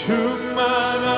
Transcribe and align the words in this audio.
충만하 0.00 1.09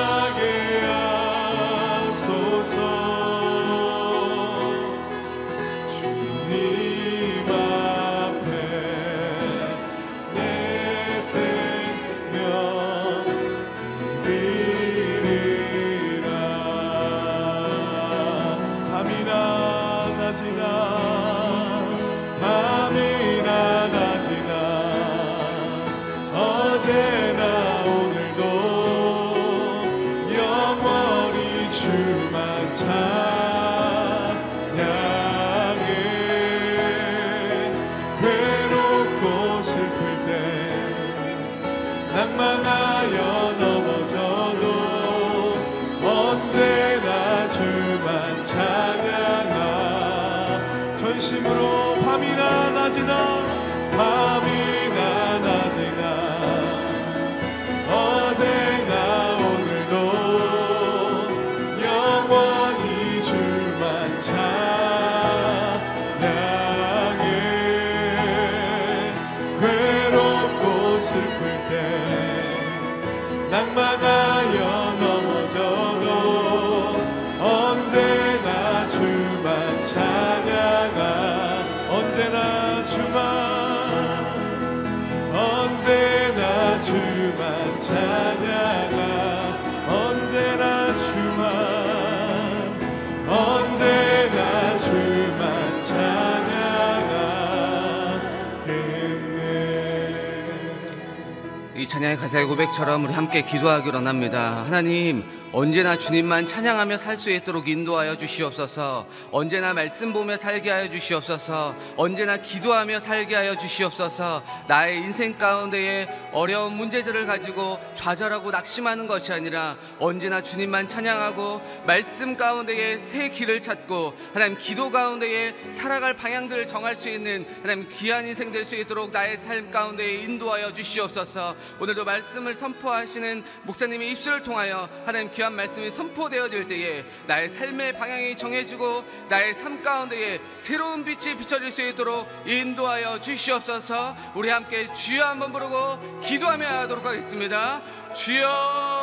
찬양의 102.03 102.17
가사의 102.17 102.45
고백처럼 102.47 103.05
우리 103.05 103.13
함께 103.13 103.43
기도하기로 103.45 104.05
합니다. 104.05 104.63
하나님, 104.65 105.23
언제나 105.55 105.95
주님만 105.95 106.47
찬양하며 106.47 106.97
살 106.97 107.13
수 107.15 107.29
있도록 107.29 107.69
인도하여 107.69 108.17
주시옵소서. 108.17 109.05
언제나 109.31 109.71
말씀 109.71 110.11
보며 110.13 110.35
살게 110.35 110.71
하여 110.71 110.89
주시옵소서. 110.89 111.75
언제나 111.95 112.37
기도하며 112.37 112.99
살게 112.99 113.35
하여 113.35 113.55
주시옵소서. 113.55 114.41
나의 114.67 114.97
인생 114.97 115.37
가운데에 115.37 116.07
어려운 116.31 116.73
문제들을 116.73 117.27
가지고 117.27 117.79
좌절하고 117.93 118.49
낙심하는 118.49 119.05
것이 119.05 119.31
아니라 119.31 119.77
언제나 119.99 120.41
주님만 120.41 120.87
찬양하고 120.87 121.61
말씀 121.85 122.35
가운데에 122.35 122.97
새 122.97 123.29
길을 123.29 123.61
찾고 123.61 124.13
하나님 124.33 124.57
기도 124.57 124.89
가운데에 124.89 125.53
살아갈 125.71 126.15
방향들을 126.15 126.65
정할 126.65 126.95
수 126.95 127.09
있는 127.09 127.45
하나님 127.61 127.87
귀한 127.89 128.25
인생 128.25 128.51
될 128.51 128.65
수 128.65 128.75
있도록 128.75 129.11
나의 129.11 129.37
삶 129.37 129.69
가운데에 129.69 130.23
인도하여 130.23 130.73
주시옵소서. 130.73 131.55
오늘도 131.79 132.05
말씀을 132.05 132.55
선포하시는 132.55 133.43
목사님의 133.63 134.09
입술을 134.13 134.41
통하여 134.41 134.89
하나님 135.05 135.29
귀한 135.31 135.42
말씀이 135.51 135.91
선포되어질 135.91 136.67
때에 136.67 137.03
나의 137.27 137.49
삶의 137.49 137.97
방향이 137.97 138.37
정해지고 138.37 139.03
나의 139.29 139.53
삶 139.53 139.83
가운데에 139.83 140.39
새로운 140.59 141.03
빛이 141.03 141.35
비춰질 141.35 141.71
수 141.71 141.81
있도록 141.81 142.27
인도하여 142.45 143.19
주시옵소서. 143.19 144.15
우리 144.35 144.49
함께 144.49 144.91
주여 144.93 145.25
한번 145.25 145.51
부르고 145.51 146.21
기도하며 146.21 146.65
하도록 146.65 147.05
하겠습니다. 147.05 147.81
주여 148.13 149.02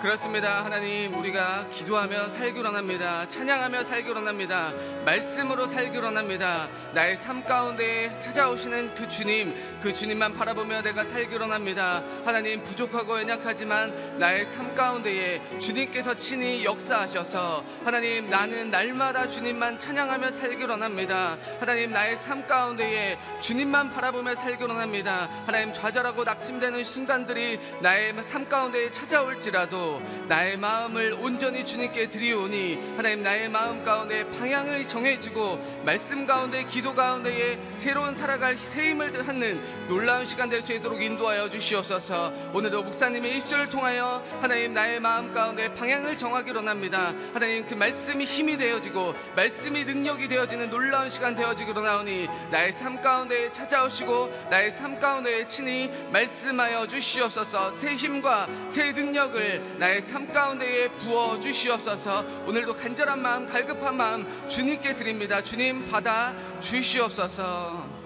그렇습니다. 0.00 0.64
하나님, 0.64 1.12
우리가 1.18 1.66
기도하며 1.72 2.28
살기로 2.28 2.68
합니다. 2.68 3.26
찬양하며 3.26 3.82
살기로 3.82 4.24
합니다. 4.24 4.72
말씀으로 5.04 5.66
살기로 5.66 6.06
합니다. 6.06 6.68
나의 6.94 7.16
삶 7.16 7.42
가운데 7.42 8.16
찾아오시는 8.20 8.94
그 8.94 9.08
주님, 9.08 9.52
그 9.82 9.92
주님만 9.92 10.34
바라보며 10.34 10.82
내가 10.82 11.02
살기로 11.02 11.46
합니다. 11.46 12.04
하나님, 12.24 12.62
부족하고 12.62 13.18
연약하지만 13.18 14.18
나의 14.20 14.46
삶 14.46 14.72
가운데에 14.76 15.58
주님께서 15.58 16.14
친히 16.14 16.64
역사하셔서 16.64 17.64
하나님, 17.84 18.30
나는 18.30 18.70
날마다 18.70 19.28
주님만 19.28 19.80
찬양하며 19.80 20.30
살기로 20.30 20.74
합니다. 20.74 21.36
하나님, 21.58 21.90
나의 21.90 22.16
삶 22.18 22.46
가운데에 22.46 23.18
주님만 23.40 23.92
바라보며 23.92 24.36
살기로 24.36 24.74
합니다. 24.74 25.28
하나님, 25.44 25.72
좌절하고 25.72 26.22
낙심되는 26.22 26.84
순간들이 26.84 27.58
나의 27.80 28.14
삶 28.24 28.48
가운데에 28.48 28.92
찾아올지라도 28.92 29.87
나의 30.28 30.56
마음을 30.58 31.14
온전히 31.20 31.64
주님께 31.64 32.08
드리오니 32.08 32.96
하나님 32.96 33.22
나의 33.22 33.48
마음 33.48 33.82
가운데 33.82 34.24
방향을 34.38 34.86
정해지고 34.86 35.82
말씀 35.84 36.26
가운데 36.26 36.64
기도 36.64 36.94
가운데에 36.94 37.58
새로운 37.74 38.14
살아갈 38.14 38.56
새 38.58 38.90
힘을 38.90 39.10
갖는 39.10 39.88
놀라운 39.88 40.26
시간 40.26 40.48
될 40.48 40.58
수 40.68 40.74
있도록 40.74 41.00
인도하여 41.00 41.48
주시옵소서. 41.48 42.32
오늘도 42.52 42.82
목사님의 42.82 43.38
입술을 43.38 43.70
통하여 43.70 44.22
하나님 44.42 44.74
나의 44.74 45.00
마음 45.00 45.32
가운데 45.32 45.72
방향을 45.74 46.16
정하기로 46.16 46.60
합니다. 46.60 47.14
하나님 47.32 47.66
그 47.66 47.74
말씀이 47.74 48.24
힘이 48.24 48.58
되어지고 48.58 49.14
말씀이 49.34 49.84
능력이 49.84 50.28
되어지는 50.28 50.68
놀라운 50.70 51.08
시간 51.08 51.34
되어지기로 51.34 51.80
나오니 51.80 52.28
나의 52.50 52.72
삶 52.72 53.00
가운데 53.00 53.50
찾아오시고 53.52 54.48
나의 54.50 54.72
삶 54.72 54.98
가운데 54.98 55.46
친히 55.46 55.90
말씀하여 56.10 56.86
주시옵소서. 56.86 57.72
새 57.72 57.94
힘과 57.94 58.48
새 58.68 58.92
능력을 58.92 59.76
나의 59.78 60.02
삶 60.02 60.30
가운데에 60.32 60.88
부어 60.88 61.38
주시옵소서 61.38 62.24
오늘도 62.46 62.74
간절한 62.74 63.22
마음 63.22 63.46
갈급한 63.46 63.96
마음 63.96 64.48
주님께 64.48 64.96
드립니다 64.96 65.40
주님 65.40 65.88
받아 65.88 66.34
주시옵소서 66.60 67.98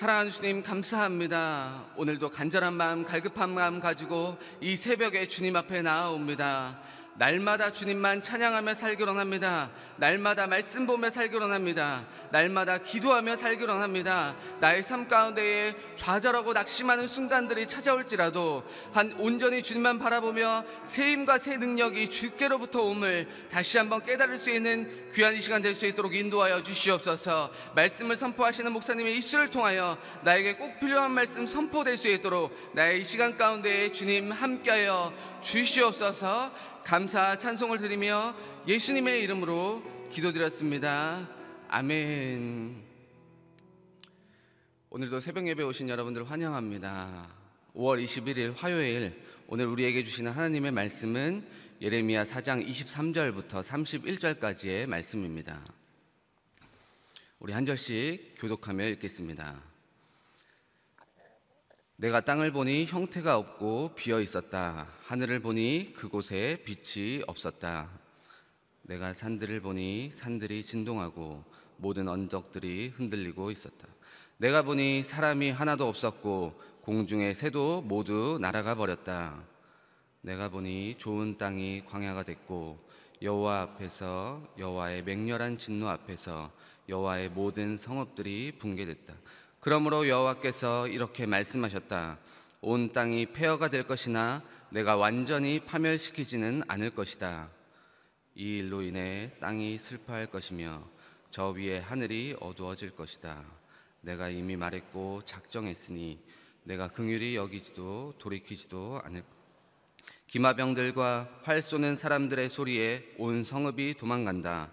사랑하는 0.00 0.30
주님 0.30 0.62
감사합니다. 0.62 1.84
오늘도 1.94 2.30
간절한 2.30 2.72
마음, 2.72 3.04
갈급한 3.04 3.50
마음 3.50 3.80
가지고 3.80 4.38
이 4.62 4.74
새벽에 4.74 5.28
주님 5.28 5.56
앞에 5.56 5.82
나아옵니다. 5.82 6.80
날마다 7.20 7.70
주님만 7.70 8.22
찬양하며 8.22 8.72
살기로 8.72 9.12
합니다. 9.12 9.68
날마다 9.96 10.46
말씀 10.46 10.86
보며 10.86 11.10
살기로 11.10 11.52
합니다. 11.52 12.06
날마다 12.30 12.78
기도하며 12.78 13.36
살기로 13.36 13.74
합니다. 13.74 14.34
나의 14.58 14.82
삶 14.82 15.06
가운데에 15.06 15.74
좌절하고 15.96 16.54
낙심하는 16.54 17.06
순간들이 17.06 17.68
찾아올지라도 17.68 18.64
한 18.94 19.14
온전히 19.18 19.62
주님만 19.62 19.98
바라보며 19.98 20.64
새 20.84 21.12
힘과 21.12 21.38
새 21.38 21.58
능력이 21.58 22.08
주께로부터 22.08 22.84
옴을 22.84 23.28
다시 23.52 23.76
한번 23.76 24.02
깨달을 24.02 24.38
수 24.38 24.48
있는 24.48 25.10
귀한 25.12 25.34
이 25.34 25.42
시간 25.42 25.60
될 25.60 25.74
수 25.74 25.84
있도록 25.86 26.14
인도하여 26.14 26.62
주시옵소서. 26.62 27.50
말씀을 27.74 28.16
선포하시는 28.16 28.72
목사님의 28.72 29.16
입술을 29.18 29.50
통하여 29.50 29.98
나에게 30.22 30.56
꼭 30.56 30.80
필요한 30.80 31.10
말씀 31.10 31.46
선포될 31.46 31.98
수 31.98 32.08
있도록 32.08 32.56
나의 32.72 33.00
이 33.00 33.04
시간 33.04 33.36
가운데에 33.36 33.92
주님 33.92 34.32
함께하여 34.32 35.12
주시옵소서. 35.42 36.50
감사 36.90 37.38
찬송을 37.38 37.78
드리며 37.78 38.34
예수님의 38.66 39.22
이름으로 39.22 39.80
기도드렸습니다. 40.10 41.30
아멘. 41.68 42.82
오늘도 44.90 45.20
새벽 45.20 45.46
예배 45.46 45.62
오신 45.62 45.88
여러분들 45.88 46.28
환영합니다. 46.28 47.28
5월 47.76 48.04
21일 48.04 48.56
화요일 48.56 49.22
오늘 49.46 49.66
우리에게 49.66 50.02
주시는 50.02 50.32
하나님의 50.32 50.72
말씀은 50.72 51.46
예레미야 51.80 52.24
4장 52.24 52.68
23절부터 52.68 53.62
31절까지의 53.62 54.88
말씀입니다. 54.88 55.64
우리 57.38 57.52
한 57.52 57.64
절씩 57.64 58.34
교독하며 58.40 58.88
읽겠습니다. 58.88 59.69
내가 62.00 62.22
땅을 62.22 62.50
보니 62.50 62.86
형태가 62.86 63.36
없고 63.36 63.90
비어 63.94 64.22
있었다. 64.22 64.88
하늘을 65.02 65.40
보니 65.40 65.92
그곳에 65.94 66.64
빛이 66.64 67.22
없었다. 67.26 67.90
내가 68.80 69.12
산들을 69.12 69.60
보니 69.60 70.10
산들이 70.14 70.62
진동하고 70.62 71.44
모든 71.76 72.08
언덕들이 72.08 72.94
흔들리고 72.96 73.50
있었다. 73.50 73.86
내가 74.38 74.62
보니 74.62 75.02
사람이 75.02 75.50
하나도 75.50 75.86
없었고 75.86 76.58
공중의 76.80 77.34
새도 77.34 77.82
모두 77.82 78.38
날아가 78.40 78.74
버렸다. 78.76 79.44
내가 80.22 80.48
보니 80.48 80.94
좋은 80.96 81.36
땅이 81.36 81.84
광야가 81.84 82.22
됐고 82.22 82.78
여호와 83.20 83.60
앞에서 83.60 84.54
여호와의 84.58 85.02
맹렬한 85.02 85.58
진노 85.58 85.86
앞에서 85.90 86.50
여호와의 86.88 87.28
모든 87.28 87.76
성읍들이 87.76 88.52
붕괴됐다. 88.58 89.12
그러므로 89.60 90.08
여호와께서 90.08 90.88
이렇게 90.88 91.26
말씀하셨다. 91.26 92.18
온 92.62 92.92
땅이 92.92 93.26
폐허가 93.26 93.68
될 93.68 93.86
것이나 93.86 94.42
내가 94.70 94.96
완전히 94.96 95.60
파멸시키지는 95.60 96.62
않을 96.66 96.90
것이다. 96.90 97.50
이 98.34 98.58
일로 98.58 98.80
인해 98.80 99.32
땅이 99.38 99.76
슬퍼할 99.76 100.28
것이며 100.28 100.82
저 101.28 101.50
위에 101.50 101.78
하늘이 101.78 102.36
어두워질 102.40 102.96
것이다. 102.96 103.44
내가 104.00 104.30
이미 104.30 104.56
말했고 104.56 105.22
작정했으니 105.26 106.18
내가 106.64 106.88
긍휼히 106.88 107.36
여기지도 107.36 108.14
돌이키지도 108.18 109.02
않을 109.04 109.22
기마병들과 110.26 111.40
활 111.42 111.60
쏘는 111.60 111.96
사람들의 111.96 112.48
소리에 112.48 113.14
온 113.18 113.44
성읍이 113.44 113.94
도망간다. 113.98 114.70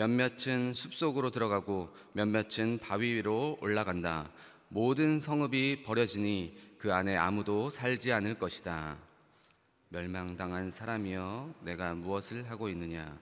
몇몇은 0.00 0.72
숲속으로 0.72 1.28
들어가고 1.30 1.94
몇몇은 2.14 2.78
바위 2.78 3.12
위로 3.12 3.58
올라간다. 3.60 4.32
모든 4.68 5.20
성읍이 5.20 5.82
버려지니 5.82 6.56
그 6.78 6.94
안에 6.94 7.18
아무도 7.18 7.68
살지 7.68 8.10
않을 8.14 8.36
것이다. 8.36 8.96
멸망당한 9.90 10.70
사람이여 10.70 11.52
내가 11.64 11.92
무엇을 11.92 12.50
하고 12.50 12.70
있느냐 12.70 13.18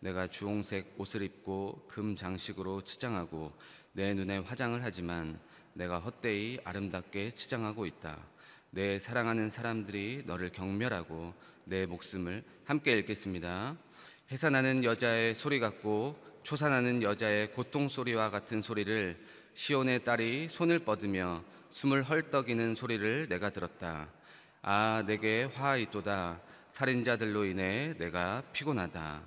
내가 0.00 0.26
주홍색 0.26 0.94
옷을 0.96 1.20
입고 1.20 1.84
금 1.86 2.16
장식으로 2.16 2.80
치장하고 2.80 3.52
내 3.92 4.14
눈에 4.14 4.38
화장을 4.38 4.82
하지만 4.82 5.38
내가 5.74 5.98
헛되이 5.98 6.60
아름답게 6.64 7.32
치장하고 7.32 7.84
있다. 7.84 8.18
내 8.70 8.98
사랑하는 8.98 9.50
사람들이 9.50 10.22
너를 10.24 10.50
경멸하고 10.50 11.34
내 11.66 11.84
목숨을 11.84 12.42
함께 12.64 12.96
읽겠습니다. 12.96 13.76
해산하는 14.32 14.82
여자의 14.82 15.34
소리 15.34 15.60
같고 15.60 16.16
초산하는 16.42 17.02
여자의 17.02 17.52
고통 17.52 17.90
소리와 17.90 18.30
같은 18.30 18.62
소리를 18.62 19.22
시온의 19.52 20.04
딸이 20.04 20.48
손을 20.48 20.78
뻗으며 20.78 21.44
숨을 21.70 22.02
헐떡이는 22.04 22.74
소리를 22.74 23.28
내가 23.28 23.50
들었다. 23.50 24.08
아, 24.62 25.04
내게 25.06 25.44
화 25.44 25.76
있도다. 25.76 26.40
살인자들로 26.70 27.44
인해 27.44 27.94
내가 27.98 28.42
피곤하다. 28.54 29.20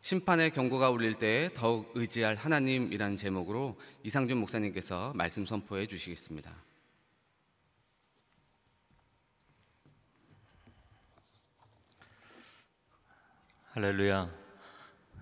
심판의 0.00 0.52
경고가 0.52 0.88
울릴 0.88 1.16
때 1.16 1.50
더욱 1.52 1.92
의지할 1.94 2.36
하나님이란 2.36 3.18
제목으로 3.18 3.78
이상준 4.04 4.38
목사님께서 4.38 5.12
말씀 5.14 5.44
선포해 5.44 5.86
주시겠습니다. 5.86 6.50
할렐루야. 13.72 14.45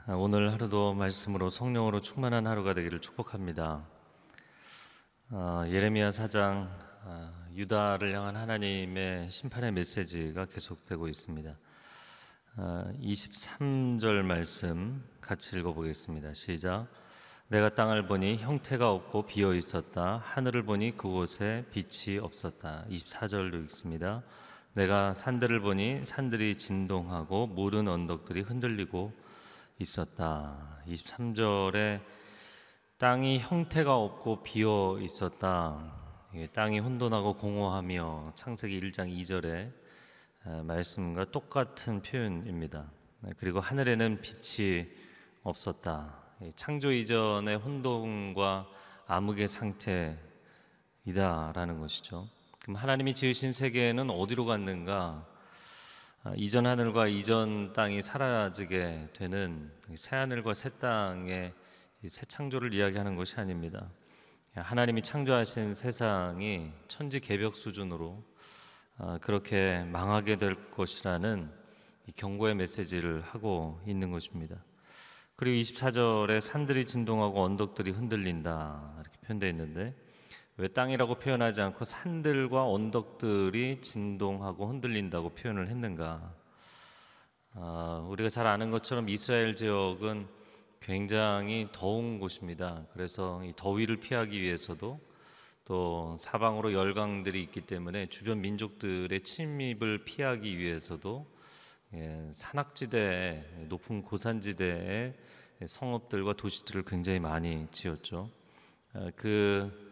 오늘 0.06 0.52
하루도 0.52 0.92
말씀으로 0.92 1.48
성령으로 1.48 2.02
충만한 2.02 2.46
하루가 2.46 2.74
되기를 2.74 3.00
축복합니다. 3.00 3.86
어, 5.30 5.64
예레미야 5.66 6.10
4장 6.10 6.68
어, 7.04 7.32
유다를 7.54 8.14
향한 8.14 8.36
하나님의 8.36 9.30
심판의 9.30 9.72
메시지가 9.72 10.44
계속되고 10.44 11.08
있습니다. 11.08 11.56
어, 12.58 12.92
23절 13.00 14.20
말씀 14.24 15.02
같이 15.22 15.56
읽어보겠습니다. 15.58 16.34
시작. 16.34 16.86
내가 17.48 17.70
땅을 17.74 18.06
보니 18.06 18.36
형태가 18.36 18.90
없고 18.90 19.24
비어 19.24 19.54
있었다. 19.54 20.20
하늘을 20.22 20.64
보니 20.64 20.98
그곳에 20.98 21.64
빛이 21.70 22.18
없었다. 22.18 22.84
24절도 22.90 23.64
읽습니다. 23.64 24.22
내가 24.74 25.14
산들을 25.14 25.60
보니 25.60 26.04
산들이 26.04 26.56
진동하고 26.56 27.46
모든 27.46 27.88
언덕들이 27.88 28.42
흔들리고 28.42 29.23
있었다. 29.78 30.82
23절에 30.86 32.00
땅이 32.98 33.38
형태가 33.40 33.96
없고 33.96 34.42
비어 34.42 34.98
있었다. 35.00 35.92
땅이 36.52 36.78
혼돈하고 36.80 37.34
공허하며 37.34 38.32
창세기 38.34 38.80
1장 38.80 39.08
2절의 39.20 39.72
말씀과 40.64 41.24
똑같은 41.26 42.02
표현입니다. 42.02 42.90
그리고 43.36 43.60
하늘에는 43.60 44.20
빛이 44.20 44.86
없었다. 45.42 46.22
창조 46.56 46.92
이전의 46.92 47.56
혼돈과 47.56 48.66
암흑의 49.06 49.48
상태이다라는 51.06 51.78
것이죠. 51.80 52.28
그럼 52.60 52.76
하나님이 52.76 53.14
지으신 53.14 53.52
세계는 53.52 54.10
어디로 54.10 54.44
갔는가? 54.44 55.26
아, 56.26 56.32
이전 56.36 56.64
하늘과 56.64 57.08
이전 57.08 57.74
땅이 57.74 58.00
사라지게 58.00 59.10
되는 59.12 59.70
새 59.94 60.16
하늘과 60.16 60.54
새 60.54 60.70
땅의 60.70 61.52
새 62.08 62.24
창조를 62.24 62.72
이야기하는 62.72 63.14
것이 63.14 63.38
아닙니다. 63.38 63.90
하나님이 64.54 65.02
창조하신 65.02 65.74
세상이 65.74 66.70
천지 66.88 67.20
개벽 67.20 67.56
수준으로 67.56 68.24
아, 68.96 69.18
그렇게 69.20 69.84
망하게 69.84 70.38
될 70.38 70.70
것이라는 70.70 71.50
경고의 72.16 72.54
메시지를 72.54 73.20
하고 73.20 73.78
있는 73.86 74.10
것입니다. 74.10 74.56
그리고 75.36 75.60
24절에 75.60 76.40
산들이 76.40 76.86
진동하고 76.86 77.42
언덕들이 77.42 77.90
흔들린다 77.90 78.94
이렇게 79.02 79.18
표현되어 79.26 79.50
있는데 79.50 79.94
왜 80.56 80.68
땅이라고 80.68 81.16
표현하지 81.16 81.62
않고 81.62 81.84
산들과 81.84 82.68
언덕들이 82.68 83.80
진동하고 83.80 84.68
흔들린다고 84.68 85.30
표현을 85.30 85.68
했는가? 85.68 86.32
아, 87.54 88.06
우리가 88.08 88.28
잘 88.28 88.46
아는 88.46 88.70
것처럼 88.70 89.08
이스라엘 89.08 89.56
지역은 89.56 90.28
굉장히 90.80 91.68
더운 91.72 92.20
곳입니다. 92.20 92.86
그래서 92.92 93.42
이 93.44 93.52
더위를 93.56 93.96
피하기 93.96 94.40
위해서도 94.40 95.00
또 95.64 96.14
사방으로 96.18 96.72
열강들이 96.72 97.42
있기 97.42 97.62
때문에 97.62 98.06
주변 98.08 98.40
민족들의 98.40 99.18
침입을 99.20 100.04
피하기 100.04 100.58
위해서도 100.58 101.26
예, 101.94 102.30
산악지대, 102.32 103.66
높은 103.68 104.02
고산지대에 104.02 105.14
성읍들과 105.64 106.34
도시들을 106.34 106.84
굉장히 106.84 107.18
많이 107.18 107.66
지었죠. 107.70 108.30
아, 108.92 109.10
그 109.16 109.70
어, 109.72 109.83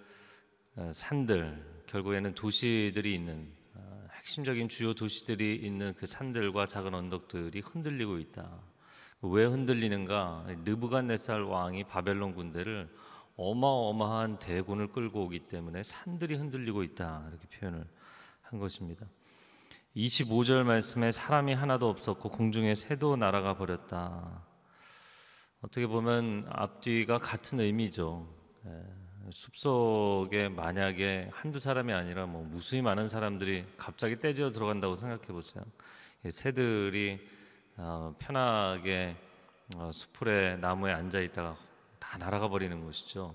산들 0.92 1.82
결국에는 1.86 2.34
도시들이 2.34 3.14
있는 3.14 3.52
어, 3.74 4.06
핵심적인 4.12 4.70
주요 4.70 4.94
도시들이 4.94 5.56
있는 5.56 5.94
그 5.94 6.06
산들과 6.06 6.64
작은 6.64 6.94
언덕들이 6.94 7.60
흔들리고 7.60 8.18
있다. 8.18 8.58
왜 9.20 9.44
흔들리는가? 9.44 10.46
느부갓네살 10.64 11.42
왕이 11.42 11.84
바벨론 11.84 12.34
군대를 12.34 12.88
어마어마한 13.36 14.38
대군을 14.38 14.88
끌고 14.92 15.24
오기 15.24 15.40
때문에 15.40 15.82
산들이 15.82 16.36
흔들리고 16.36 16.82
있다 16.82 17.26
이렇게 17.28 17.46
표현을 17.48 17.86
한 18.40 18.58
것입니다. 18.58 19.06
25절 19.94 20.64
말씀에 20.64 21.10
사람이 21.10 21.52
하나도 21.52 21.88
없었고 21.88 22.30
공중에 22.30 22.74
새도 22.74 23.16
날아가 23.16 23.56
버렸다. 23.56 24.42
어떻게 25.60 25.86
보면 25.86 26.46
앞뒤가 26.48 27.18
같은 27.18 27.60
의미죠. 27.60 28.26
예, 29.24 29.30
숲속에 29.30 30.48
만약에 30.48 31.30
한두 31.32 31.58
사람이 31.58 31.92
아니라 31.92 32.26
뭐 32.26 32.42
무수히 32.44 32.82
많은 32.82 33.08
사람들이 33.08 33.64
갑자기 33.76 34.16
떼지어 34.16 34.50
들어간다고 34.50 34.96
생각해 34.96 35.26
보세요. 35.28 35.64
예, 36.24 36.30
새들이 36.30 37.20
어, 37.76 38.14
편하게 38.18 39.16
어, 39.76 39.90
수풀에 39.92 40.56
나무에 40.56 40.92
앉아 40.92 41.20
있다가 41.20 41.56
다 41.98 42.18
날아가 42.18 42.48
버리는 42.48 42.84
것이죠. 42.84 43.34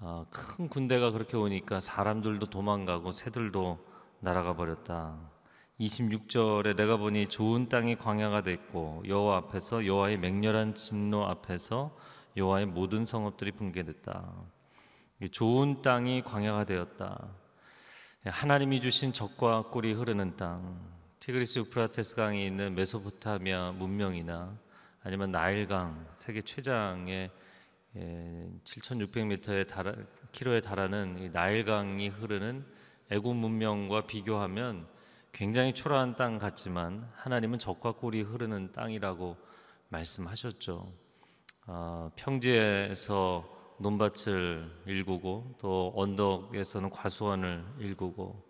어, 0.00 0.26
큰 0.30 0.68
군대가 0.68 1.10
그렇게 1.10 1.36
오니까 1.36 1.80
사람들도 1.80 2.50
도망가고 2.50 3.12
새들도 3.12 3.78
날아가 4.20 4.54
버렸다. 4.54 5.18
26절에 5.80 6.76
내가 6.76 6.96
보니 6.96 7.28
좋은 7.28 7.68
땅이 7.68 7.96
광야가 7.96 8.42
됐고 8.42 9.04
여호와 9.06 9.36
앞에서 9.36 9.86
여호와의 9.86 10.18
맹렬한 10.18 10.74
진노 10.74 11.24
앞에서 11.24 11.96
여호와의 12.36 12.66
모든 12.66 13.06
성읍들이 13.06 13.52
붕괴됐다. 13.52 14.57
좋은 15.26 15.82
땅이 15.82 16.22
광야가 16.22 16.64
되었다. 16.64 17.28
하나님이 18.24 18.80
주신 18.80 19.12
적과 19.12 19.64
꿀이 19.70 19.92
흐르는 19.92 20.36
땅, 20.36 20.78
티그리스 21.18 21.58
유프라테스 21.60 22.14
강이 22.14 22.46
있는 22.46 22.74
메소포타미아 22.76 23.72
문명이나 23.72 24.56
아니면 25.02 25.32
나일강 25.32 26.06
세계 26.14 26.40
최장의 26.40 27.30
7,600m의 27.96 29.66
달하, 29.66 29.94
키로에 30.30 30.60
달하는 30.60 31.18
이 31.18 31.30
나일강이 31.30 32.08
흐르는 32.08 32.64
애굽 33.10 33.34
문명과 33.34 34.06
비교하면 34.06 34.86
굉장히 35.32 35.74
초라한 35.74 36.14
땅 36.14 36.38
같지만 36.38 37.10
하나님은 37.16 37.58
적과 37.58 37.92
꿀이 37.92 38.22
흐르는 38.22 38.70
땅이라고 38.72 39.36
말씀하셨죠. 39.88 40.92
어, 41.66 42.10
평지에서 42.16 43.57
논밭을 43.78 44.70
일구고 44.86 45.56
또 45.58 45.92
언덕에서는 45.96 46.90
과수원을 46.90 47.64
일구고 47.78 48.48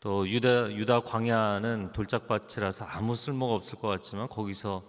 또 0.00 0.28
유다 0.28 0.72
유다 0.72 1.00
광야는 1.00 1.92
돌짝밭이라서 1.92 2.84
아무 2.84 3.14
쓸모가 3.14 3.54
없을 3.54 3.78
것 3.78 3.88
같지만 3.88 4.28
거기서 4.28 4.82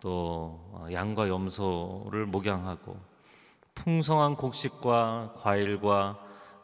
또 0.00 0.88
양과 0.92 1.28
염소를 1.28 2.26
목양하고 2.26 2.96
풍성한 3.74 4.36
곡식과 4.36 5.34
과일과 5.36 6.18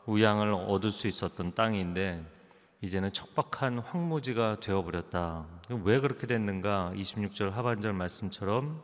우양을 0.07 0.53
얻을 0.53 0.91
수 0.91 1.09
있었던 1.09 1.55
땅인데 1.55 2.25
이제는 2.83 3.13
척박한 3.13 3.81
황무지가 3.81 4.61
되어 4.61 4.83
버렸다. 4.83 5.47
왜 5.85 6.01
그렇게 6.01 6.27
됐는가? 6.27 6.93
26절 6.95 7.51
하반절 7.51 7.93
말씀처럼 7.93 8.83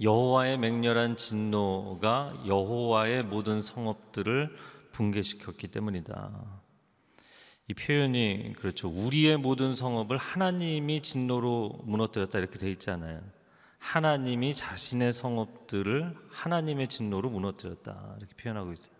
여호와의 0.00 0.58
맹렬한 0.58 1.16
진노가 1.16 2.44
여호와의 2.46 3.24
모든 3.24 3.60
성읍들을 3.60 4.56
붕괴시켰기 4.92 5.68
때문이다. 5.68 6.62
이 7.68 7.74
표현이 7.74 8.54
그렇죠. 8.58 8.88
우리의 8.88 9.36
모든 9.36 9.74
성읍을 9.74 10.16
하나님이 10.16 11.00
진노로 11.00 11.80
무너뜨렸다 11.84 12.38
이렇게 12.38 12.58
돼 12.58 12.70
있잖아요. 12.72 13.20
하나님이 13.78 14.54
자신의 14.54 15.12
성읍들을 15.12 16.14
하나님의 16.30 16.88
진노로 16.88 17.30
무너뜨렸다 17.30 18.16
이렇게 18.18 18.34
표현하고 18.34 18.72
있어요. 18.72 18.94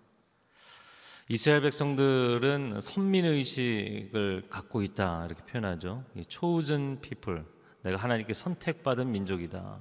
이스라엘 1.28 1.62
백성들은 1.62 2.80
선민 2.80 3.24
의식을 3.24 4.44
갖고 4.50 4.82
있다 4.82 5.26
이렇게 5.26 5.44
표현하죠. 5.44 6.04
chosen 6.28 7.00
people, 7.00 7.44
내가 7.82 7.96
하나님께 7.96 8.32
선택받은 8.32 9.10
민족이다. 9.10 9.78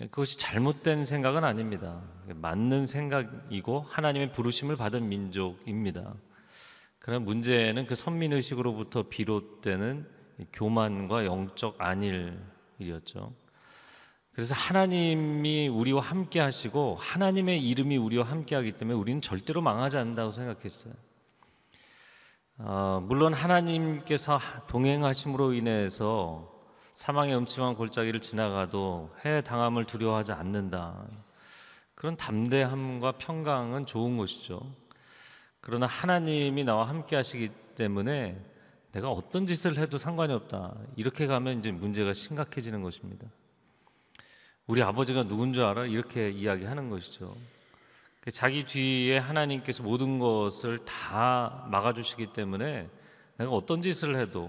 그것이 0.00 0.38
잘못된 0.38 1.04
생각은 1.04 1.44
아닙니다. 1.44 2.02
맞는 2.26 2.86
생각이고 2.86 3.80
하나님의 3.88 4.32
부르심을 4.32 4.76
받은 4.76 5.08
민족입니다. 5.08 6.14
그런 6.98 7.24
문제는 7.24 7.86
그 7.86 7.94
선민 7.94 8.32
의식으로부터 8.32 9.04
비롯되는 9.08 10.08
교만과 10.52 11.26
영적 11.26 11.76
안일이었죠. 11.78 13.32
그래서 14.32 14.54
하나님이 14.56 15.68
우리와 15.68 16.02
함께 16.02 16.40
하시고 16.40 16.96
하나님의 16.98 17.64
이름이 17.64 17.96
우리와 17.96 18.24
함께 18.24 18.56
하기 18.56 18.72
때문에 18.72 18.98
우리는 18.98 19.20
절대로 19.20 19.60
망하지 19.60 19.98
않는다고 19.98 20.32
생각했어요. 20.32 20.92
어, 22.58 23.00
물론 23.06 23.32
하나님께서 23.32 24.40
동행하심으로 24.68 25.52
인해서 25.52 26.53
사망의 26.94 27.36
음침한 27.36 27.74
골짜기를 27.74 28.20
지나가도 28.20 29.10
해 29.24 29.42
당함을 29.42 29.84
두려워하지 29.84 30.32
않는다. 30.32 31.06
그런 31.96 32.16
담대함과 32.16 33.12
평강은 33.18 33.86
좋은 33.86 34.16
것이죠. 34.16 34.60
그러나 35.60 35.86
하나님이 35.86 36.62
나와 36.62 36.88
함께 36.88 37.16
하시기 37.16 37.48
때문에 37.74 38.40
내가 38.92 39.10
어떤 39.10 39.44
짓을 39.44 39.76
해도 39.76 39.98
상관이 39.98 40.32
없다. 40.32 40.76
이렇게 40.94 41.26
가면 41.26 41.58
이제 41.58 41.72
문제가 41.72 42.12
심각해지는 42.12 42.82
것입니다. 42.82 43.26
우리 44.68 44.80
아버지가 44.80 45.24
누군 45.24 45.52
줄 45.52 45.64
알아? 45.64 45.86
이렇게 45.86 46.30
이야기하는 46.30 46.90
것이죠. 46.90 47.36
그 48.20 48.30
자기 48.30 48.64
뒤에 48.64 49.18
하나님께서 49.18 49.82
모든 49.82 50.20
것을 50.20 50.78
다 50.84 51.66
막아주시기 51.70 52.32
때문에 52.32 52.88
내가 53.36 53.50
어떤 53.50 53.82
짓을 53.82 54.16
해도 54.16 54.48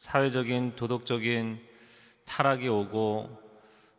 사회적인 0.00 0.76
도덕적인 0.76 1.60
타락이 2.24 2.68
오고 2.68 3.38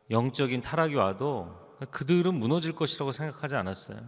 영적인 0.09 0.63
타락이 0.63 0.95
와도 0.95 1.55
그들은 1.91 2.33
무너질 2.33 2.73
것이라고 2.73 3.11
생각하지 3.11 3.55
않았어요. 3.55 3.99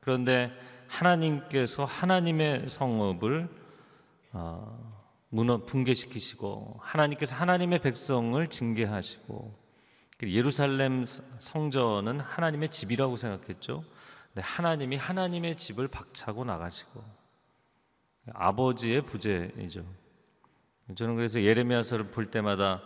그런데 0.00 0.52
하나님께서 0.86 1.86
하나님의 1.86 2.68
성읍을 2.68 3.48
어, 4.32 5.02
무너 5.30 5.64
붕괴시키시고 5.64 6.78
하나님께서 6.82 7.34
하나님의 7.36 7.80
백성을 7.80 8.46
징계하시고 8.46 9.58
예루살렘 10.24 11.04
성전은 11.06 12.20
하나님의 12.20 12.68
집이라고 12.68 13.16
생각했죠. 13.16 13.82
근데 14.34 14.42
하나님이 14.42 14.96
하나님의 14.96 15.56
집을 15.56 15.88
박차고 15.88 16.44
나가시고 16.44 17.02
아버지의 18.34 19.00
부재이죠. 19.00 19.99
저는 20.94 21.16
그래서 21.16 21.42
예레미야서를 21.42 22.10
볼 22.10 22.26
때마다 22.26 22.82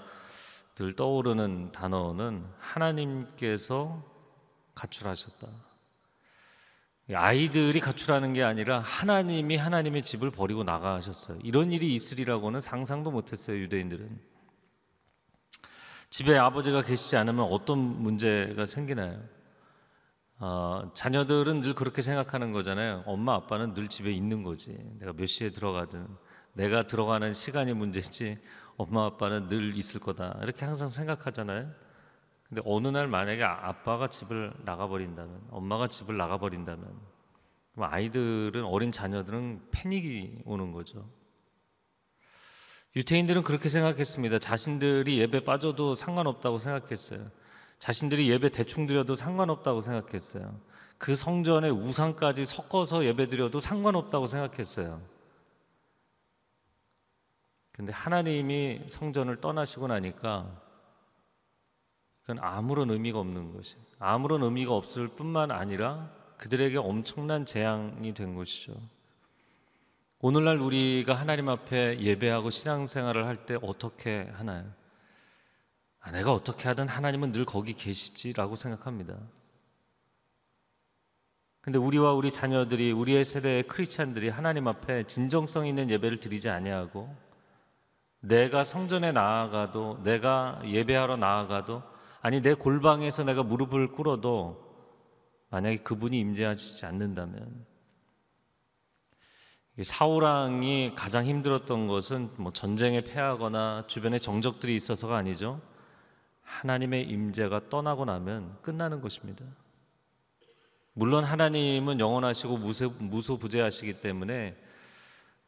늘 0.74 0.94
떠오르는 0.96 1.72
단어는 1.72 2.44
하나님께서 2.58 4.02
가출하셨다. 4.74 5.48
아이들이 7.12 7.80
가출하는 7.80 8.32
게 8.32 8.42
아니라 8.42 8.80
하나님이 8.80 9.56
하나님의 9.56 10.02
집을 10.02 10.30
버리고 10.30 10.64
나가셨어요. 10.64 11.38
이런 11.42 11.70
일이 11.70 11.94
있으리라고는 11.94 12.60
상상도 12.60 13.10
못했어요. 13.10 13.58
유대인들은. 13.58 14.34
집에 16.08 16.38
아버지가 16.38 16.82
계시지 16.82 17.16
않으면 17.16 17.46
어떤 17.50 17.78
문제가 17.78 18.66
생기나요? 18.66 19.20
어, 20.38 20.90
자녀들은 20.94 21.60
늘 21.60 21.74
그렇게 21.74 22.02
생각하는 22.02 22.52
거잖아요. 22.52 23.02
엄마 23.06 23.34
아빠는 23.34 23.74
늘 23.74 23.88
집에 23.88 24.10
있는 24.10 24.42
거지. 24.42 24.76
내가 24.98 25.12
몇 25.12 25.26
시에 25.26 25.50
들어가든 25.50 26.06
내가 26.54 26.82
들어가는 26.84 27.32
시간이 27.32 27.74
문제지 27.74 28.38
엄마 28.76 29.06
아빠는 29.06 29.48
늘 29.48 29.76
있을 29.76 30.00
거다. 30.00 30.38
이렇게 30.42 30.64
항상 30.64 30.88
생각하잖아요. 30.88 31.70
근데 32.48 32.62
어느 32.64 32.88
날 32.88 33.08
만약에 33.08 33.42
아빠가 33.42 34.08
집을 34.08 34.52
나가버린다면, 34.64 35.48
엄마가 35.50 35.88
집을 35.88 36.16
나가버린다면, 36.16 36.84
그럼 37.74 37.92
아이들은 37.92 38.64
어린 38.64 38.92
자녀들은 38.92 39.68
패닉이 39.72 40.42
오는 40.44 40.72
거죠. 40.72 41.08
유태인들은 42.96 43.42
그렇게 43.42 43.68
생각했습니다. 43.68 44.38
자신들이 44.38 45.18
예배 45.18 45.44
빠져도 45.44 45.94
상관없다고 45.94 46.58
생각했어요. 46.58 47.30
자신들이 47.78 48.30
예배 48.30 48.50
대충 48.50 48.86
드려도 48.86 49.14
상관없다고 49.14 49.80
생각했어요. 49.80 50.60
그 50.98 51.16
성전에 51.16 51.70
우상까지 51.70 52.44
섞어서 52.44 53.04
예배 53.04 53.28
드려도 53.28 53.58
상관없다고 53.58 54.28
생각했어요. 54.28 55.02
근데 57.74 57.92
하나님이 57.92 58.82
성전을 58.86 59.40
떠나시고 59.40 59.88
나니까 59.88 60.62
그건 62.20 62.38
아무런 62.40 62.90
의미가 62.90 63.18
없는 63.18 63.52
것이 63.52 63.76
아무런 63.98 64.44
의미가 64.44 64.72
없을 64.72 65.08
뿐만 65.08 65.50
아니라 65.50 66.08
그들에게 66.38 66.78
엄청난 66.78 67.44
재앙이 67.44 68.14
된 68.14 68.36
것이죠. 68.36 68.74
오늘날 70.20 70.58
우리가 70.58 71.14
하나님 71.14 71.48
앞에 71.48 72.00
예배하고 72.00 72.50
신앙생활을 72.50 73.26
할 73.26 73.44
때 73.44 73.58
어떻게 73.60 74.30
하나요? 74.34 74.72
아, 75.98 76.12
내가 76.12 76.32
어떻게 76.32 76.68
하든 76.68 76.86
하나님은 76.86 77.32
늘 77.32 77.44
거기 77.44 77.74
계시지라고 77.74 78.54
생각합니다. 78.54 79.18
근데 81.60 81.78
우리와 81.78 82.12
우리 82.12 82.30
자녀들이 82.30 82.92
우리의 82.92 83.24
세대의 83.24 83.64
크리스찬들이 83.64 84.28
하나님 84.28 84.68
앞에 84.68 85.04
진정성 85.06 85.66
있는 85.66 85.90
예배를 85.90 86.20
드리지 86.20 86.48
아니하고 86.48 87.14
내가 88.26 88.64
성전에 88.64 89.12
나아가도 89.12 90.02
내가 90.02 90.60
예배하러 90.64 91.16
나아가도 91.16 91.82
아니 92.22 92.40
내 92.40 92.54
골방에서 92.54 93.24
내가 93.24 93.42
무릎을 93.42 93.92
꿇어도 93.92 94.64
만약에 95.50 95.78
그분이 95.78 96.18
임재하시지 96.18 96.86
않는다면 96.86 97.66
사우랑이 99.82 100.94
가장 100.94 101.26
힘들었던 101.26 101.86
것은 101.86 102.30
뭐 102.36 102.52
전쟁에 102.52 103.02
패하거나 103.02 103.84
주변에 103.88 104.18
정적들이 104.18 104.74
있어서가 104.74 105.16
아니죠. 105.16 105.60
하나님의 106.42 107.08
임재가 107.08 107.68
떠나고 107.68 108.04
나면 108.04 108.56
끝나는 108.62 109.00
것입니다. 109.00 109.44
물론 110.92 111.24
하나님은 111.24 111.98
영원하시고 111.98 112.56
무소, 112.56 112.90
무소부재하시기 112.90 114.00
때문에 114.00 114.56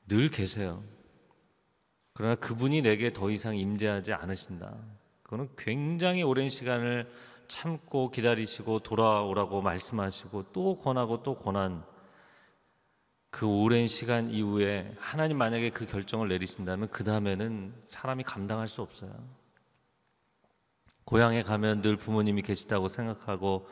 늘 0.09 0.29
계세요. 0.31 0.83
그러나 2.17 2.35
그분이 2.35 2.81
내게 2.81 3.13
더 3.13 3.31
이상 3.31 3.57
임재하지 3.57 4.15
않으신다. 4.15 4.75
그거는 5.23 5.51
굉장히 5.57 6.23
오랜 6.23 6.49
시간을 6.49 7.13
참고 7.47 8.11
기다리시고 8.11 8.79
돌아오라고 8.79 9.61
말씀하시고 9.61 10.47
또 10.55 10.77
권하고 10.77 11.23
또 11.23 11.35
권한 11.35 11.85
그 13.29 13.47
오랜 13.47 13.87
시간 13.87 14.31
이후에 14.31 14.95
하나님 14.99 15.37
만약에 15.37 15.69
그 15.71 15.85
결정을 15.85 16.29
내리신다면 16.29 16.89
그 16.89 17.05
다음에는 17.05 17.75
사람이 17.87 18.25
감당할 18.25 18.67
수 18.67 18.81
없어요. 18.81 19.13
고향에 21.05 21.43
가면 21.43 21.83
늘 21.83 21.97
부모님이 21.97 22.41
계시다고 22.41 22.89
생각하고 22.89 23.69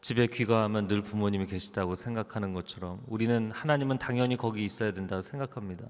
집에 0.00 0.28
귀가하면 0.28 0.88
늘 0.88 1.02
부모님이 1.02 1.46
계시다고 1.46 1.94
생각하는 1.94 2.54
것처럼 2.54 3.02
우리는 3.06 3.50
하나님은 3.52 3.98
당연히 3.98 4.38
거기 4.38 4.64
있어야 4.64 4.94
된다고 4.94 5.20
생각합니다. 5.20 5.84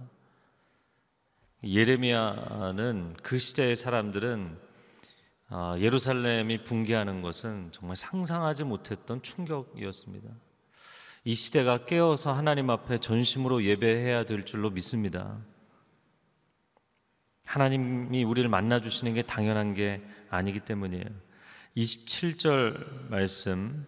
예레미야는 1.64 3.16
그 3.22 3.38
시대의 3.38 3.76
사람들은 3.76 4.58
아, 5.48 5.76
예루살렘이 5.78 6.64
붕괴하는 6.64 7.20
것은 7.20 7.68
정말 7.72 7.94
상상하지 7.96 8.64
못했던 8.64 9.22
충격이었습니다. 9.22 10.28
이 11.24 11.34
시대가 11.34 11.84
깨어서 11.84 12.32
하나님 12.32 12.70
앞에 12.70 12.98
전심으로 12.98 13.64
예배해야 13.64 14.24
될 14.24 14.44
줄로 14.44 14.70
믿습니다. 14.70 15.38
하나님이 17.44 18.24
우리를 18.24 18.48
만나 18.48 18.80
주시는 18.80 19.14
게 19.14 19.22
당연한 19.22 19.74
게 19.74 20.02
아니기 20.30 20.60
때문이에요. 20.60 21.04
27절 21.76 23.08
말씀 23.10 23.86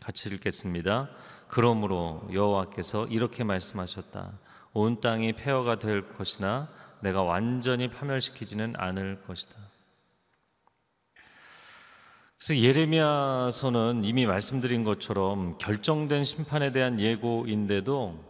같이 0.00 0.28
읽겠습니다. 0.28 1.10
그러므로 1.48 2.28
여호와께서 2.32 3.06
이렇게 3.06 3.42
말씀하셨다. 3.42 4.38
온 4.74 5.00
땅이 5.00 5.32
폐허가 5.32 5.78
될 5.78 6.06
것이나 6.16 6.68
내가 7.06 7.22
완전히 7.22 7.88
파멸시키지는 7.88 8.74
않을 8.76 9.22
것이다. 9.28 9.56
그래서 12.36 12.60
예레미야서는 12.60 14.02
이미 14.02 14.26
말씀드린 14.26 14.82
것처럼 14.82 15.56
결정된 15.58 16.24
심판에 16.24 16.72
대한 16.72 16.98
예고인데도 16.98 18.24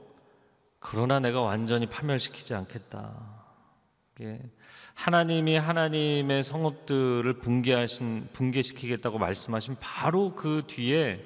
그러나 0.79 1.21
내가 1.21 1.41
완전히 1.41 1.87
파멸시키지 1.87 2.55
않겠다. 2.55 3.15
하나님이 4.95 5.57
하나님의 5.57 6.43
성읍들을 6.43 7.39
붕괴하신 7.39 8.29
붕괴시키겠다고 8.35 9.19
말씀하신 9.19 9.77
바로 9.81 10.35
그 10.35 10.65
뒤에 10.67 11.25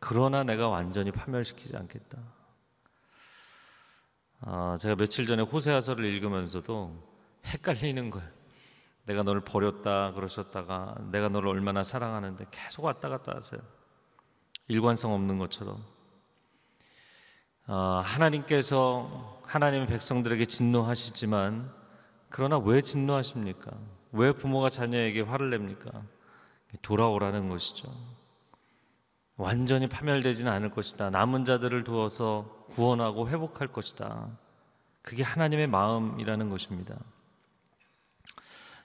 그러나 0.00 0.44
내가 0.44 0.68
완전히 0.68 1.10
파멸시키지 1.10 1.76
않겠다. 1.76 2.33
아, 4.46 4.76
제가 4.78 4.94
며칠 4.96 5.26
전에 5.26 5.42
호세아서를 5.42 6.04
읽으면서도 6.04 7.02
헷갈리는 7.46 8.10
거예요. 8.10 8.28
내가 9.06 9.22
너를 9.22 9.40
버렸다 9.42 10.12
그러셨다가 10.12 10.96
내가 11.10 11.28
너를 11.28 11.48
얼마나 11.48 11.82
사랑하는데 11.82 12.46
계속 12.50 12.84
왔다 12.84 13.08
갔다 13.08 13.34
하세요. 13.34 13.60
일관성 14.68 15.12
없는 15.12 15.38
것처럼. 15.38 15.82
아, 17.66 18.02
하나님께서 18.04 19.40
하나님의 19.44 19.86
백성들에게 19.86 20.44
진노하시지만 20.44 21.72
그러나 22.28 22.58
왜 22.58 22.82
진노하십니까? 22.82 23.70
왜 24.12 24.32
부모가 24.32 24.68
자녀에게 24.68 25.22
화를 25.22 25.50
냅니까? 25.50 26.02
돌아오라는 26.82 27.48
것이죠. 27.48 27.92
완전히 29.36 29.88
파멸되지는 29.88 30.50
않을 30.50 30.70
것이다. 30.70 31.10
남은 31.10 31.44
자들을 31.44 31.84
두어서 31.84 32.66
구원하고 32.70 33.28
회복할 33.28 33.68
것이다. 33.68 34.28
그게 35.02 35.22
하나님의 35.22 35.66
마음이라는 35.66 36.48
것입니다. 36.48 36.96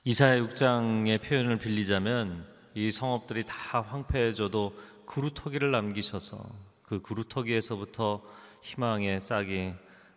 이사야 0.04 0.42
6장의 0.42 1.22
표현을 1.22 1.58
빌리자면 1.60 2.48
이 2.74 2.90
성읍들이 2.90 3.44
다 3.46 3.82
황폐해져도 3.82 4.74
그루터기를 5.06 5.72
남기셔서 5.72 6.44
그 6.84 7.02
그루터기에서부터 7.02 8.24
희망의 8.62 9.22
싹이 9.22 9.74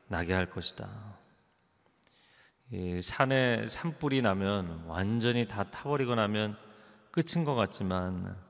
나게 0.08 0.32
할 0.32 0.48
것이다. 0.50 0.88
산에 3.00 3.66
산불이 3.66 4.22
나면 4.22 4.84
완전히 4.86 5.46
다 5.46 5.64
타버리고 5.64 6.14
나면 6.14 6.56
끝인 7.10 7.44
것 7.44 7.54
같지만 7.54 8.26
아, 8.26 8.41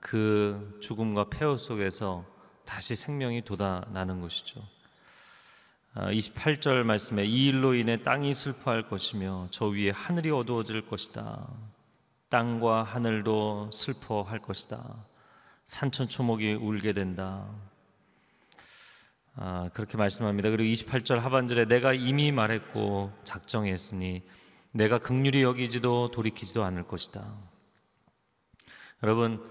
그 0.00 0.78
죽음과 0.80 1.30
폐허 1.30 1.56
속에서 1.56 2.24
다시 2.64 2.94
생명이 2.94 3.42
돋아나는 3.42 4.20
것이죠. 4.20 4.62
28절 5.94 6.82
아, 6.82 6.84
말씀에 6.84 7.24
이 7.24 7.46
일로 7.46 7.74
인해 7.74 8.02
땅이 8.02 8.32
슬퍼할 8.32 8.88
것이며 8.88 9.48
저 9.50 9.66
위에 9.66 9.90
하늘이 9.90 10.30
어두워질 10.30 10.86
것이다. 10.86 11.48
땅과 12.28 12.84
하늘도 12.84 13.70
슬퍼할 13.72 14.38
것이다. 14.38 15.04
산천 15.66 16.08
초목이 16.08 16.54
울게 16.54 16.92
된다. 16.92 17.48
아, 19.34 19.70
그렇게 19.72 19.96
말씀합니다. 19.96 20.50
그리고 20.50 20.64
28절 20.64 21.18
하반절에 21.18 21.64
내가 21.64 21.92
이미 21.92 22.30
말했고 22.30 23.12
작정했으니 23.24 24.22
내가 24.72 24.98
극률이 24.98 25.42
여기지도 25.42 26.10
돌이키지도 26.12 26.62
않을 26.62 26.86
것이다. 26.86 27.34
여러분 29.02 29.42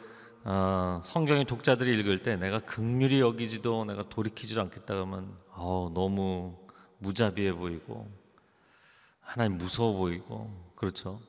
어, 0.45 1.02
성경의 1.04 1.45
독자들이 1.45 1.99
읽을 1.99 2.23
때 2.23 2.38
내가 2.38 2.60
극률이 2.60 3.19
여기지도 3.19 3.86
내가 3.86 4.08
돌이키지도 4.08 4.62
않겠다 4.62 4.93
그러면 4.93 5.38
어, 5.49 5.91
너무 5.93 6.58
무자비해 6.99 7.54
보이고 7.54 8.10
하나님 9.19 9.58
무서워 9.58 9.93
보이고 9.93 10.49
그렇죠. 10.75 11.19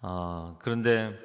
아, 0.00 0.56
그런데 0.58 1.16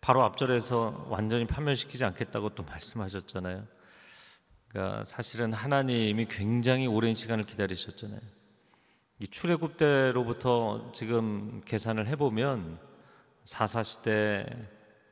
바로 0.00 0.22
앞절에서 0.24 1.06
완전히 1.08 1.46
파멸시키지 1.46 2.04
않겠다고 2.04 2.54
또 2.54 2.62
말씀하셨잖아요. 2.64 3.64
그러니까 4.68 5.04
사실은 5.04 5.52
하나님이 5.52 6.26
굉장히 6.26 6.86
오랜 6.86 7.14
시간을 7.14 7.44
기다리셨잖아요. 7.44 8.20
이 9.20 9.28
출애굽 9.28 9.78
때로부터 9.78 10.92
지금 10.92 11.62
계산을 11.64 12.06
해보면 12.08 12.78
사사 13.44 13.82
시대 13.82 14.44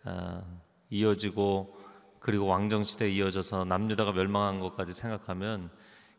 아, 0.05 0.43
이어지고 0.91 1.79
그리고 2.21 2.47
왕정 2.47 2.85
시대에 2.85 3.11
이어져서 3.11 3.65
남유다가 3.65 4.13
멸망한 4.13 4.61
것까지 4.61 4.93
생각하면 4.93 5.71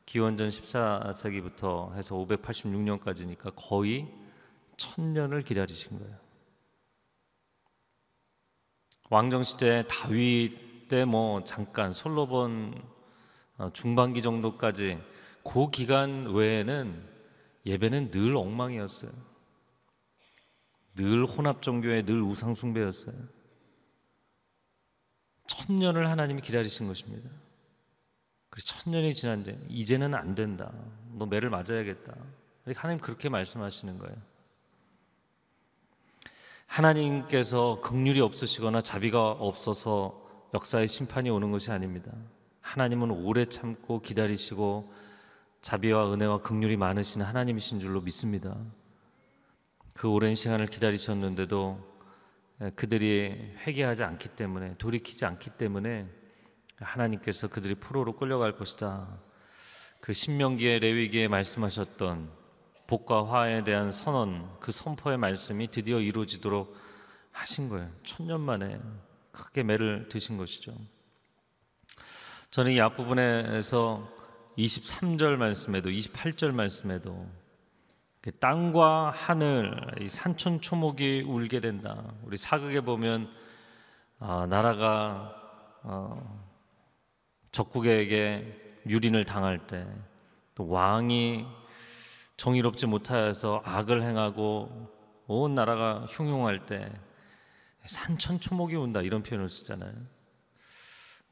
기원전 0.06 0.50
14세기부터 0.50 1.96
해서 1.96 2.16
586년까지니까 2.16 3.54
거의 3.56 4.08
천년을 4.78 5.42
기다리신 5.42 6.00
거예요. 6.00 6.18
왕정 9.10 9.44
시대 9.44 9.86
다윗 9.88 10.66
때 10.88 11.06
뭐 11.06 11.44
잠깐 11.44 11.94
솔로몬 11.94 12.80
어, 13.58 13.70
중반기 13.74 14.22
정도까지 14.22 15.00
그 15.44 15.70
기간 15.72 16.28
외에는 16.34 17.04
예배는 17.66 18.12
늘 18.12 18.36
엉망이었어요. 18.36 19.12
늘 20.96 21.26
혼합 21.26 21.62
종교에 21.62 22.04
늘 22.04 22.22
우상 22.22 22.54
숭배였어요. 22.56 23.16
천년을 25.66 26.10
하나님이 26.10 26.42
기다리신 26.42 26.88
것입니다. 26.88 27.30
그래서 28.50 28.68
천년이 28.68 29.14
지난데 29.14 29.58
이제는 29.70 30.14
안 30.14 30.36
된다. 30.36 30.72
너 31.14 31.26
매를 31.26 31.50
맞아야겠다. 31.50 32.16
하나님 32.76 33.00
그렇게 33.00 33.30
말씀하시는 33.30 33.98
거예요. 33.98 34.16
하나님께서 36.68 37.80
극률이 37.82 38.22
없으시거나 38.22 38.82
자비가 38.82 39.32
없어서 39.32 40.22
역사의 40.54 40.88
심판이 40.88 41.30
오는 41.30 41.52
것이 41.52 41.72
아닙니다. 41.72 42.12
하나님은 42.62 43.12
오래 43.12 43.46
참고 43.46 44.02
기다리시고 44.02 44.92
자비와 45.62 46.14
은혜와 46.14 46.42
극률이 46.42 46.78
많으신 46.78 47.22
하나님이신 47.22 47.80
줄로 47.80 48.02
믿습니다. 48.02 48.56
그 49.94 50.10
오랜 50.10 50.34
시간을 50.34 50.68
기다리셨는데도 50.68 51.80
예, 51.80 51.95
그들이 52.76 53.54
회개하지 53.66 54.04
않기 54.04 54.30
때문에 54.30 54.76
돌이키지 54.78 55.26
않기 55.26 55.52
때문에 55.52 56.08
하나님께서 56.78 57.48
그들이 57.48 57.76
포로로 57.76 58.16
끌려갈 58.16 58.56
것이다. 58.56 59.20
그 60.00 60.14
신명기에 60.14 60.80
레위기에 60.80 61.28
말씀하셨던 61.28 62.32
복과 62.88 63.32
화에 63.32 63.64
대한 63.64 63.92
선언, 63.92 64.60
그 64.60 64.72
선포의 64.72 65.18
말씀이 65.18 65.68
드디어 65.68 66.00
이루어지도록 66.00 66.76
하신 67.32 67.70
거예요. 67.70 67.92
천년 68.04 68.42
만에 68.42 68.80
크게 69.32 69.64
매를 69.64 70.08
드신 70.08 70.38
것이죠. 70.38 70.78
저는 72.52 72.72
이 72.72 72.80
앞부분에서 72.80 74.10
23절 74.58 75.36
말씀에도 75.36 75.90
28절 75.90 76.52
말씀에도 76.52 77.12
그 77.12 77.45
땅과 78.32 79.12
하늘, 79.12 79.76
이 80.02 80.10
산천 80.10 80.62
초목이 80.62 81.22
울게 81.28 81.60
된다. 81.60 82.14
우리 82.24 82.38
사극에 82.38 82.82
보면 82.82 83.32
아, 84.20 84.48
나라가 84.50 85.36
어, 85.84 86.46
적국에게 87.52 88.82
유린을 88.88 89.26
당할 89.26 89.68
때, 89.68 89.86
또 90.56 90.68
왕이 90.68 91.46
정의롭지 92.38 92.88
못하여서 92.88 93.62
악을 93.64 94.02
행하고 94.02 94.92
온 95.28 95.56
나라가 95.56 96.06
흉흉할 96.10 96.66
때 96.66 96.92
산천 97.84 98.40
초목이 98.40 98.76
온다 98.76 99.02
이런 99.02 99.22
표현을 99.24 99.50
쓰잖아요. 99.50 99.94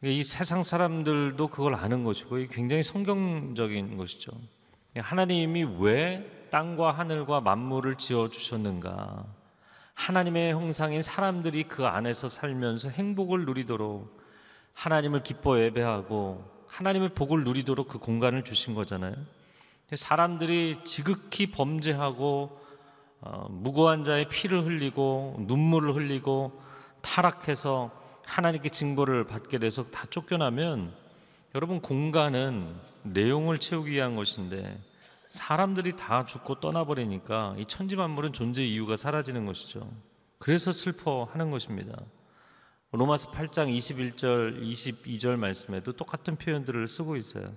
이 0.03 0.21
세상 0.23 0.63
사람들도 0.63 1.47
그걸 1.47 1.75
아는 1.75 2.03
것이고 2.03 2.47
굉장히 2.49 2.83
성경적인 2.83 3.97
것이죠. 3.97 4.31
하나님이 4.95 5.63
왜 5.79 6.42
땅과 6.53 6.91
하늘과 6.91 7.41
만물을 7.41 7.95
지어 7.95 8.29
주셨는가? 8.29 9.25
하나님의 9.95 10.53
형상인 10.53 11.01
사람들이 11.01 11.63
그 11.63 11.87
안에서 11.87 12.27
살면서 12.27 12.89
행복을 12.89 13.45
누리도록 13.45 14.21
하나님을 14.73 15.23
기뻐 15.23 15.59
예배하고 15.59 16.45
하나님의 16.67 17.15
복을 17.15 17.43
누리도록 17.43 17.87
그 17.87 17.97
공간을 17.97 18.43
주신 18.43 18.75
거잖아요. 18.75 19.15
사람들이 19.95 20.81
지극히 20.83 21.49
범죄하고 21.49 22.61
어, 23.21 23.47
무고한 23.49 24.03
자의 24.03 24.29
피를 24.29 24.63
흘리고 24.63 25.37
눈물을 25.47 25.95
흘리고 25.95 26.61
타락해서 27.01 27.89
하나님께 28.27 28.69
징벌을 28.69 29.25
받게 29.25 29.57
돼서 29.57 29.85
다 29.85 30.05
쫓겨나면 30.07 30.93
여러분 31.55 31.81
공간은 31.81 32.75
내용을 33.01 33.57
채우기 33.57 33.89
위한 33.89 34.15
것인데 34.15 34.92
사람들이 35.33 35.93
다 35.95 36.27
죽고 36.27 36.59
떠나버리니까 36.59 37.55
이 37.57 37.65
천지 37.65 37.95
만물은 37.95 38.33
존재 38.33 38.63
이유가 38.63 38.95
사라지는 38.95 39.47
것이죠. 39.47 39.91
그래서 40.37 40.71
슬퍼하는 40.71 41.49
것입니다. 41.49 41.97
로마서 42.91 43.31
8장 43.31 43.75
21절, 43.75 44.61
22절 44.61 45.37
말씀에도 45.37 45.93
똑같은 45.93 46.35
표현들을 46.35 46.87
쓰고 46.87 47.15
있어요. 47.15 47.51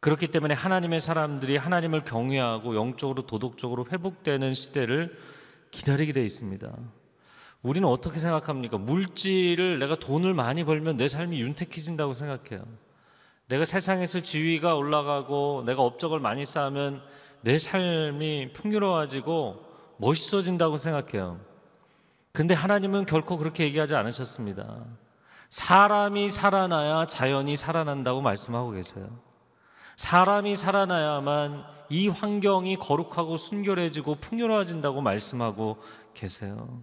그렇기 0.00 0.32
때문에 0.32 0.54
하나님의 0.54 1.00
사람들이 1.00 1.56
하나님을 1.58 2.02
경외하고 2.02 2.74
영적으로 2.74 3.24
도덕적으로 3.24 3.86
회복되는 3.92 4.52
시대를 4.52 5.16
기다리게 5.70 6.12
되어 6.12 6.24
있습니다. 6.24 6.76
우리는 7.62 7.86
어떻게 7.86 8.18
생각합니까? 8.18 8.78
물질을 8.78 9.78
내가 9.78 9.94
돈을 9.94 10.34
많이 10.34 10.64
벌면 10.64 10.96
내 10.96 11.06
삶이 11.06 11.40
윤택해진다고 11.40 12.14
생각해요. 12.14 12.66
내가 13.52 13.66
세상에서 13.66 14.20
지위가 14.20 14.76
올라가고 14.76 15.64
내가 15.66 15.82
업적을 15.82 16.20
많이 16.20 16.42
쌓으면 16.42 17.02
내 17.42 17.58
삶이 17.58 18.54
풍요로워지고 18.54 19.62
멋있어진다고 19.98 20.78
생각해요. 20.78 21.38
근데 22.32 22.54
하나님은 22.54 23.04
결코 23.04 23.36
그렇게 23.36 23.64
얘기하지 23.64 23.94
않으셨습니다. 23.94 24.86
사람이 25.50 26.30
살아나야 26.30 27.04
자연이 27.04 27.54
살아난다고 27.54 28.22
말씀하고 28.22 28.70
계세요. 28.70 29.20
사람이 29.96 30.56
살아나야만 30.56 31.62
이 31.90 32.08
환경이 32.08 32.76
거룩하고 32.76 33.36
순결해지고 33.36 34.14
풍요로워진다고 34.14 35.02
말씀하고 35.02 35.76
계세요. 36.14 36.82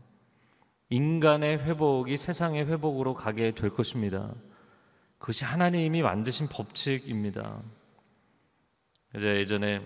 인간의 0.92 1.64
회복이 1.64 2.16
세상의 2.16 2.68
회복으로 2.68 3.16
가게 3.16 3.56
될 3.56 3.72
것입니다. 3.72 4.30
그것이 5.20 5.46
하나님이 5.46 6.02
만드신 6.02 6.48
법칙입니다. 6.48 7.62
이제 9.16 9.38
예전에 9.38 9.82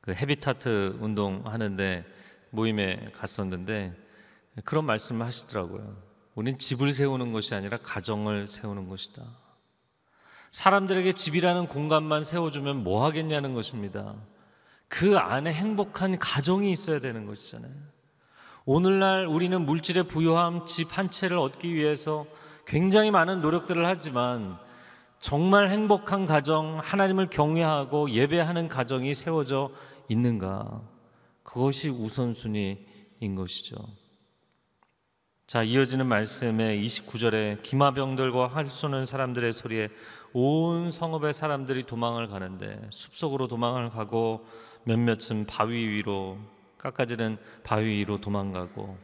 그 0.00 0.12
헤비타트 0.12 0.98
운동 1.00 1.46
하는데 1.46 2.04
모임에 2.50 3.12
갔었는데 3.14 3.94
그런 4.64 4.86
말씀을 4.86 5.26
하시더라고요. 5.26 6.02
우린 6.34 6.56
집을 6.56 6.92
세우는 6.92 7.32
것이 7.32 7.54
아니라 7.54 7.78
가정을 7.78 8.48
세우는 8.48 8.88
것이다. 8.88 9.22
사람들에게 10.50 11.12
집이라는 11.12 11.66
공간만 11.66 12.22
세워주면 12.24 12.82
뭐 12.82 13.04
하겠냐는 13.04 13.54
것입니다. 13.54 14.14
그 14.88 15.18
안에 15.18 15.52
행복한 15.52 16.18
가정이 16.18 16.70
있어야 16.70 17.00
되는 17.00 17.26
것이잖아요. 17.26 17.72
오늘날 18.64 19.26
우리는 19.26 19.60
물질의 19.60 20.08
부요함, 20.08 20.64
집 20.64 20.96
한 20.96 21.10
채를 21.10 21.36
얻기 21.36 21.74
위해서 21.74 22.26
굉장히 22.68 23.10
많은 23.10 23.40
노력들을 23.40 23.86
하지만 23.86 24.58
정말 25.20 25.70
행복한 25.70 26.26
가정, 26.26 26.78
하나님을 26.84 27.30
경외하고 27.30 28.10
예배하는 28.10 28.68
가정이 28.68 29.14
세워져 29.14 29.70
있는가? 30.08 30.82
그것이 31.42 31.88
우선순위인 31.88 33.34
것이죠. 33.34 33.74
자, 35.46 35.62
이어지는 35.62 36.04
말씀에 36.04 36.78
29절에 36.78 37.62
기마병들과 37.62 38.48
활 38.48 38.70
쏘는 38.70 39.06
사람들의 39.06 39.50
소리에 39.50 39.88
온 40.34 40.90
성읍의 40.90 41.32
사람들이 41.32 41.84
도망을 41.84 42.28
가는데 42.28 42.82
숲속으로 42.90 43.48
도망을 43.48 43.88
가고 43.88 44.44
몇몇은 44.84 45.46
바위 45.46 45.88
위로 45.88 46.36
깎아지는 46.76 47.38
바위 47.64 47.86
위로 48.00 48.20
도망가고 48.20 48.98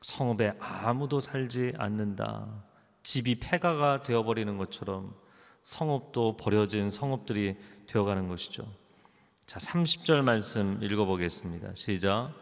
성읍에 0.00 0.54
아무도 0.58 1.20
살지 1.20 1.74
않는다. 1.76 2.71
집이 3.02 3.36
폐가가 3.40 4.02
되어버리는 4.02 4.56
것처럼 4.56 5.14
성읍도 5.62 6.36
버려진 6.36 6.90
성읍들이 6.90 7.56
되어가는 7.86 8.28
것이죠. 8.28 8.66
자, 9.46 9.58
30절 9.58 10.22
말씀 10.22 10.78
읽어보겠습니다. 10.82 11.74
시작. 11.74 12.32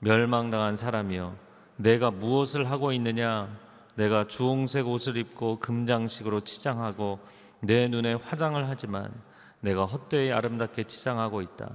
멸망당한 0.00 0.76
사람이여 0.76 1.36
내가 1.76 2.10
무엇을 2.10 2.70
하고 2.70 2.92
있느냐? 2.92 3.56
내가 3.94 4.26
주홍색 4.28 4.86
옷을 4.86 5.16
입고 5.16 5.58
금장식으로 5.58 6.40
치장하고 6.40 7.18
내 7.60 7.88
눈에 7.88 8.14
화장을 8.14 8.68
하지만 8.68 9.12
내가 9.60 9.84
헛되이 9.84 10.32
아름답게 10.32 10.84
치장하고 10.84 11.42
있다. 11.42 11.68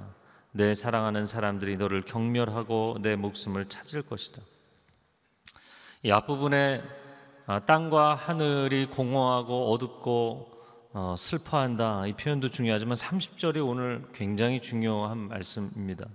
내 0.51 0.73
사랑하는 0.73 1.25
사람들이 1.25 1.75
너를 1.75 2.03
경멸하고 2.03 2.97
내 3.01 3.15
목숨을 3.15 3.67
찾을 3.69 4.03
것이다. 4.03 4.41
이 6.03 6.11
앞부분에 6.11 6.81
아, 6.81 7.02
땅과 7.45 8.15
하늘이 8.15 8.88
공허하고 8.88 9.71
어둡고 9.73 10.53
어, 10.93 11.15
슬퍼한다 11.17 12.08
이 12.08 12.13
표현도 12.13 12.49
중요하지만 12.49 12.95
30절이 12.95 13.67
오늘 13.67 14.08
굉장히 14.13 14.62
중요한 14.62 15.17
말씀입니다. 15.17 16.06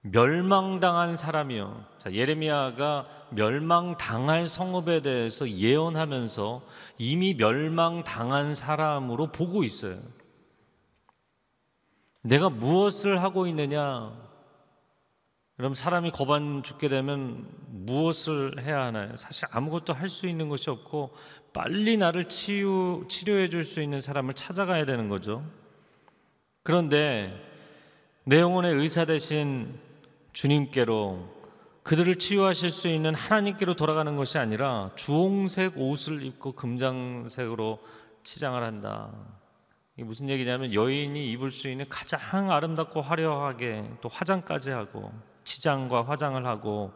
멸망당한 0.00 1.16
사람이요. 1.16 1.84
자, 1.98 2.12
예레미야가 2.12 3.06
멸망당할 3.30 4.46
성읍에 4.46 5.02
대해서 5.02 5.48
예언하면서 5.48 6.62
이미 6.98 7.34
멸망당한 7.34 8.54
사람으로 8.54 9.32
보고 9.32 9.64
있어요. 9.64 9.98
내가 12.22 12.48
무엇을 12.48 13.22
하고 13.22 13.46
있느냐? 13.46 14.27
그럼 15.58 15.74
사람이 15.74 16.12
거반 16.12 16.62
죽게 16.62 16.88
되면 16.88 17.44
무엇을 17.66 18.62
해야 18.62 18.84
하나요? 18.84 19.16
사실 19.16 19.48
아무것도 19.50 19.92
할 19.92 20.08
수 20.08 20.28
있는 20.28 20.48
것이 20.48 20.70
없고 20.70 21.12
빨리 21.52 21.96
나를 21.96 22.28
치유, 22.28 23.04
치료해 23.08 23.48
줄 23.48 23.64
수 23.64 23.82
있는 23.82 24.00
사람을 24.00 24.34
찾아가야 24.34 24.84
되는 24.84 25.08
거죠. 25.08 25.44
그런데 26.62 27.34
내 28.24 28.38
영혼의 28.38 28.72
의사 28.74 29.04
대신 29.04 29.80
주님께로 30.32 31.36
그들을 31.82 32.14
치유하실 32.14 32.70
수 32.70 32.86
있는 32.86 33.16
하나님께로 33.16 33.74
돌아가는 33.74 34.14
것이 34.14 34.38
아니라 34.38 34.92
주홍색 34.94 35.76
옷을 35.76 36.22
입고 36.22 36.52
금장색으로 36.52 37.80
치장을 38.22 38.62
한다. 38.62 39.10
이게 39.96 40.04
무슨 40.04 40.28
얘기냐면 40.28 40.72
여인이 40.72 41.32
입을 41.32 41.50
수 41.50 41.68
있는 41.68 41.88
가장 41.88 42.52
아름답고 42.52 43.00
화려하게 43.00 43.90
또 44.00 44.08
화장까지 44.08 44.70
하고 44.70 45.10
치장과 45.48 46.02
화장을 46.02 46.44
하고 46.44 46.92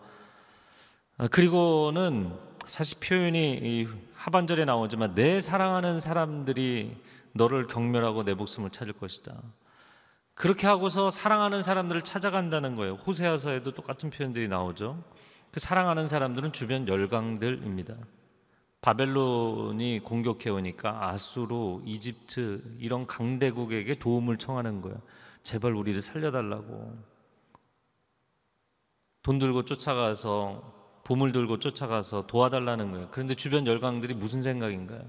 아, 1.16 1.26
그리고는 1.28 2.32
사실 2.66 2.98
표현이 3.00 3.88
하반절에 4.14 4.64
나오지만 4.66 5.14
내 5.14 5.40
사랑하는 5.40 6.00
사람들이 6.00 6.96
너를 7.32 7.66
경멸하고 7.66 8.24
내 8.24 8.34
목숨을 8.34 8.70
찾을 8.70 8.92
것이다. 8.92 9.34
그렇게 10.34 10.66
하고서 10.66 11.08
사랑하는 11.10 11.62
사람들을 11.62 12.02
찾아간다는 12.02 12.76
거예요. 12.76 12.94
호세아서에도 12.94 13.72
똑같은 13.72 14.10
표현들이 14.10 14.48
나오죠. 14.48 15.02
그 15.50 15.58
사랑하는 15.58 16.08
사람들은 16.08 16.52
주변 16.52 16.86
열강들입니다. 16.86 17.94
바벨론이 18.82 20.00
공격해 20.04 20.50
오니까 20.50 21.08
아수르, 21.08 21.80
이집트 21.84 22.76
이런 22.78 23.06
강대국에게 23.06 23.98
도움을 23.98 24.36
청하는 24.36 24.82
거예요. 24.82 24.98
제발 25.42 25.74
우리를 25.74 26.00
살려달라고. 26.02 27.11
돈 29.22 29.38
들고 29.38 29.64
쫓아가서 29.64 30.72
보물 31.04 31.32
들고 31.32 31.58
쫓아가서 31.58 32.26
도와달라는 32.26 32.90
거예요. 32.92 33.08
그런데 33.10 33.34
주변 33.34 33.66
열강들이 33.66 34.14
무슨 34.14 34.42
생각인가요? 34.42 35.02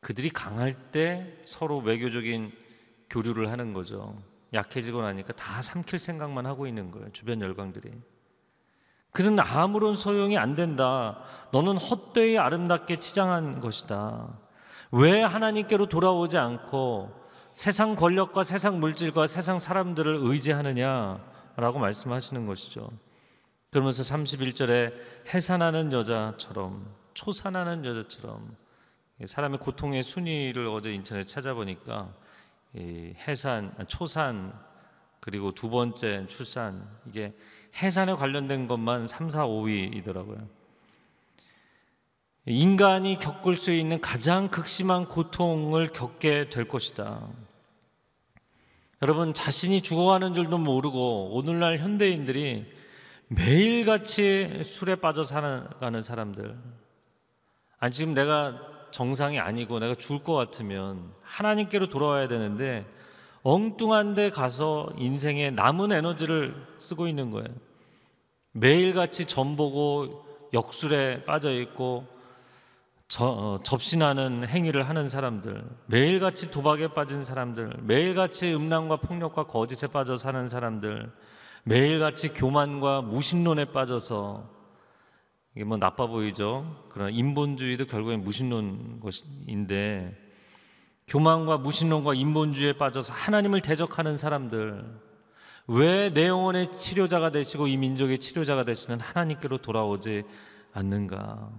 그들이 0.00 0.30
강할 0.30 0.72
때 0.72 1.38
서로 1.44 1.78
외교적인 1.78 2.52
교류를 3.10 3.50
하는 3.50 3.72
거죠. 3.72 4.16
약해지고 4.52 5.02
나니까 5.02 5.32
다 5.34 5.62
삼킬 5.62 5.98
생각만 5.98 6.46
하고 6.46 6.66
있는 6.66 6.90
거예요. 6.90 7.10
주변 7.12 7.40
열강들이. 7.40 7.90
그는 9.12 9.38
아무런 9.40 9.94
소용이 9.94 10.38
안 10.38 10.54
된다. 10.54 11.22
너는 11.52 11.76
헛되이 11.76 12.38
아름답게 12.38 12.96
치장한 12.96 13.60
것이다. 13.60 14.38
왜 14.92 15.22
하나님께로 15.22 15.88
돌아오지 15.88 16.38
않고 16.38 17.10
세상 17.52 17.96
권력과 17.96 18.42
세상 18.44 18.80
물질과 18.80 19.26
세상 19.26 19.58
사람들을 19.58 20.20
의지하느냐라고 20.22 21.78
말씀하시는 21.78 22.46
것이죠. 22.46 22.88
그러면서 23.70 24.02
31절에 24.02 24.92
해산하는 25.32 25.92
여자처럼 25.92 26.92
초산하는 27.14 27.84
여자처럼 27.84 28.56
사람의 29.24 29.58
고통의 29.58 30.02
순위를 30.02 30.66
어제 30.68 30.92
인터넷 30.92 31.22
찾아보니까 31.22 32.12
해산, 32.76 33.74
초산 33.86 34.52
그리고 35.20 35.52
두 35.52 35.70
번째 35.70 36.26
출산 36.28 36.88
이게 37.06 37.32
해산에 37.80 38.14
관련된 38.14 38.66
것만 38.66 39.06
3, 39.06 39.30
4, 39.30 39.46
5위이더라고요. 39.46 40.48
인간이 42.46 43.18
겪을 43.18 43.54
수 43.54 43.70
있는 43.70 44.00
가장 44.00 44.48
극심한 44.48 45.04
고통을 45.06 45.88
겪게 45.92 46.48
될 46.48 46.66
것이다. 46.66 47.28
여러분 49.02 49.32
자신이 49.32 49.82
죽어가는 49.82 50.34
줄도 50.34 50.58
모르고 50.58 51.30
오늘날 51.34 51.78
현대인들이 51.78 52.79
매일같이 53.32 54.62
술에 54.64 54.96
빠져 54.96 55.22
살아가는 55.22 56.02
사람들. 56.02 56.56
아니 57.78 57.92
지금 57.92 58.12
내가 58.12 58.60
정상이 58.90 59.38
아니고 59.38 59.78
내가 59.78 59.94
죽을 59.94 60.24
것 60.24 60.34
같으면 60.34 61.12
하나님께로 61.22 61.88
돌아와야 61.88 62.26
되는데 62.26 62.84
엉뚱한 63.44 64.14
데 64.14 64.30
가서 64.30 64.92
인생의 64.96 65.52
남은 65.52 65.92
에너지를 65.92 66.56
쓰고 66.76 67.06
있는 67.06 67.30
거예요. 67.30 67.46
매일같이 68.50 69.26
전보고 69.26 70.26
역술에 70.52 71.24
빠져 71.24 71.52
있고 71.52 72.06
저, 73.06 73.26
어, 73.26 73.60
접신하는 73.62 74.46
행위를 74.46 74.88
하는 74.88 75.08
사람들, 75.08 75.64
매일같이 75.86 76.50
도박에 76.50 76.88
빠진 76.94 77.24
사람들, 77.24 77.78
매일같이 77.82 78.52
음란과 78.54 78.98
폭력과 78.98 79.44
거짓에 79.44 79.88
빠져 79.88 80.16
사는 80.16 80.46
사람들, 80.46 81.10
매일같이 81.64 82.30
교만과 82.30 83.02
무신론에 83.02 83.66
빠져서 83.66 84.48
이게 85.54 85.64
뭐 85.64 85.76
나빠 85.76 86.06
보이죠. 86.06 86.86
그러나 86.90 87.10
인본주의도 87.10 87.86
결국엔 87.86 88.22
무신론 88.22 89.00
것인데 89.00 90.16
교만과 91.06 91.58
무신론과 91.58 92.14
인본주의에 92.14 92.74
빠져서 92.74 93.12
하나님을 93.12 93.60
대적하는 93.60 94.16
사람들 94.16 95.10
왜 95.66 96.10
내 96.12 96.26
영혼의 96.26 96.72
치료자가 96.72 97.30
되시고 97.30 97.68
이 97.68 97.76
민족의 97.76 98.18
치료자가 98.18 98.64
되시는 98.64 98.98
하나님께로 99.00 99.58
돌아오지 99.58 100.24
않는가? 100.72 101.50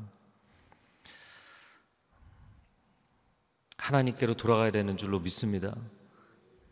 하나님께로 3.77 4.33
돌아가야 4.35 4.71
되는 4.71 4.97
줄로 4.97 5.19
믿습니다. 5.19 5.75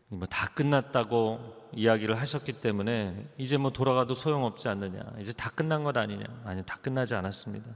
뭐다 0.09 0.49
끝났다고 0.49 1.58
이야기를 1.73 2.19
하셨기 2.19 2.53
때문에 2.61 3.29
이제 3.37 3.57
뭐 3.57 3.71
돌아가도 3.71 4.13
소용없지 4.13 4.67
않느냐. 4.67 5.01
이제 5.19 5.33
다 5.33 5.49
끝난 5.49 5.83
것 5.83 5.95
아니냐. 5.95 6.25
아니, 6.43 6.63
다 6.65 6.77
끝나지 6.81 7.15
않았습니다. 7.15 7.69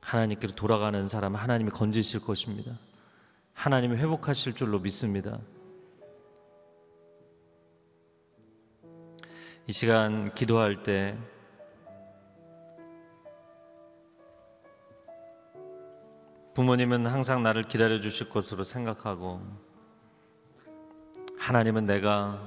하나님께로 0.00 0.54
돌아가는 0.54 1.06
사람 1.08 1.34
하나님이 1.36 1.70
건지실 1.70 2.20
것입니다. 2.20 2.72
하나님이 3.54 3.96
회복하실 3.96 4.54
줄로 4.54 4.78
믿습니다. 4.80 5.38
이 9.68 9.72
시간 9.72 10.34
기도할 10.34 10.82
때 10.82 11.16
부모님은 16.54 17.06
항상 17.06 17.42
나를 17.42 17.62
기다려 17.62 18.00
주실 18.00 18.28
것으로 18.28 18.64
생각하고 18.64 19.40
하나님은 21.38 21.86
내가 21.86 22.42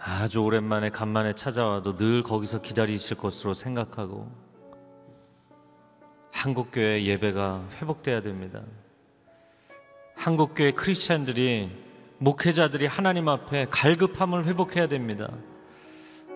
아주 0.00 0.40
오랜만에 0.40 0.90
간만에 0.90 1.32
찾아와도 1.32 1.96
늘 1.96 2.22
거기서 2.22 2.60
기다리실 2.62 3.16
것으로 3.16 3.52
생각하고 3.52 4.30
한국교회 6.30 7.04
예배가 7.04 7.64
회복돼야 7.80 8.22
됩니다. 8.22 8.60
한국교회 10.16 10.72
크리스찬들이 10.72 11.70
목회자들이 12.18 12.86
하나님 12.86 13.28
앞에 13.28 13.66
갈급함을 13.70 14.46
회복해야 14.46 14.86
됩니다. 14.86 15.30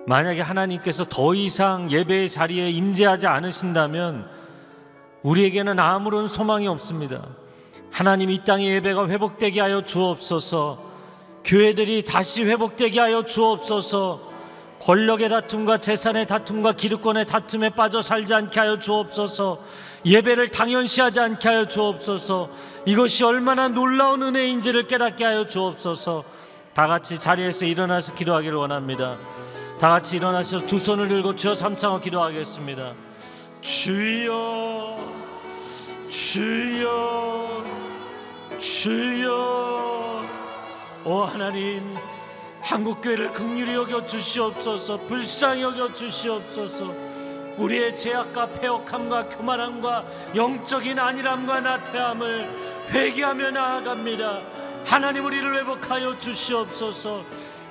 만약에 0.07 0.41
하나님께서 0.41 1.05
더 1.05 1.35
이상 1.35 1.91
예배의 1.91 2.29
자리에 2.29 2.71
임재하지 2.71 3.29
않으신다면 3.29 4.29
우리에게는 5.23 5.79
아무런 5.79 6.27
소망이 6.27 6.67
없습니다. 6.67 7.29
하나님 7.93 8.31
이 8.31 8.43
땅의 8.43 8.67
예배가 8.67 9.09
회복되게 9.09 9.61
하여 9.61 9.85
주옵소서. 9.85 10.92
교회들이 11.45 12.05
다시 12.05 12.45
회복되게 12.45 13.01
하여 13.01 13.25
주옵소서. 13.25 14.33
권력의 14.81 15.29
다툼과 15.29 15.79
재산의 15.79 16.27
다툼과 16.27 16.73
기득권의 16.73 17.27
다툼에 17.27 17.71
빠져 17.71 18.01
살지 18.01 18.35
않게 18.35 18.59
하여 18.59 18.79
주옵소서. 18.79 19.61
예배를 20.05 20.49
당연시하지 20.49 21.21
않게 21.21 21.49
하여 21.49 21.67
주옵소서. 21.67 22.51
이것이 22.87 23.25
얼마나 23.25 23.69
놀라운 23.69 24.23
은혜인지를 24.23 24.89
깨닫게 24.89 25.25
하여 25.25 25.47
주옵소서. 25.47 26.25
다 26.75 26.87
같이 26.87 27.19
자리에서 27.19 27.67
일어나서 27.67 28.15
기도하기를 28.15 28.57
원합니다. 28.57 29.17
다 29.79 29.91
같이 29.91 30.17
일어나셔서 30.17 30.67
두 30.67 30.79
손을 30.79 31.07
들고 31.09 31.37
주여 31.37 31.55
삼창어 31.55 32.01
기도하겠습니다. 32.01 32.95
주여, 33.61 34.99
주여, 36.09 37.65
주여, 38.59 39.92
오 41.05 41.23
하나님, 41.25 41.97
한국 42.61 43.01
교회를 43.03 43.33
극률히 43.33 43.75
여겨 43.75 44.07
주시옵소서, 44.07 44.99
불쌍히 45.09 45.63
여겨 45.63 45.95
주시옵소서. 45.95 46.95
우리의 47.57 47.97
죄악과 47.97 48.47
폐역함과 48.47 49.29
교만함과 49.29 50.05
영적인 50.35 50.99
안일함과 50.99 51.61
나태함을 51.61 52.87
회개하며 52.91 53.51
나아갑니다. 53.51 54.41
하나님 54.85 55.25
우리를 55.27 55.57
회복하여 55.59 56.19
주시옵소서. 56.19 57.25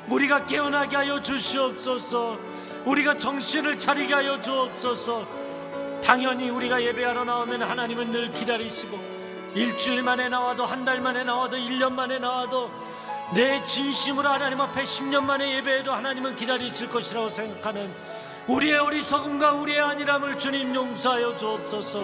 우리가 0.09 0.45
깨어나게 0.45 0.95
하여 0.97 1.21
주시옵소서. 1.21 2.37
우리가 2.85 3.17
정신을 3.17 3.79
차리게 3.79 4.13
하여 4.13 4.41
주옵소서. 4.41 5.25
당연히 6.03 6.49
우리가 6.49 6.81
예배하러 6.81 7.23
나오면 7.23 7.61
하나님은 7.63 8.11
늘 8.11 8.31
기다리시고 8.31 8.99
일주일 9.53 10.01
만에 10.03 10.29
나와도 10.29 10.65
한 10.65 10.83
달 10.85 10.99
만에 11.01 11.23
나와도 11.23 11.57
일 11.57 11.77
년 11.79 11.95
만에 11.95 12.17
나와도 12.19 12.71
내 13.33 13.63
진심으로 13.63 14.27
하나님 14.27 14.59
앞에 14.59 14.83
10년 14.83 15.23
만에 15.23 15.55
예배해도 15.55 15.93
하나님은 15.93 16.35
기다리실 16.35 16.89
것이라고 16.89 17.29
생각하는 17.29 17.93
우리의 18.47 18.77
어리석음과 18.79 19.53
우리의 19.53 19.79
안일함을 19.79 20.37
주님 20.37 20.75
용서하여 20.75 21.37
주옵소서. 21.37 22.03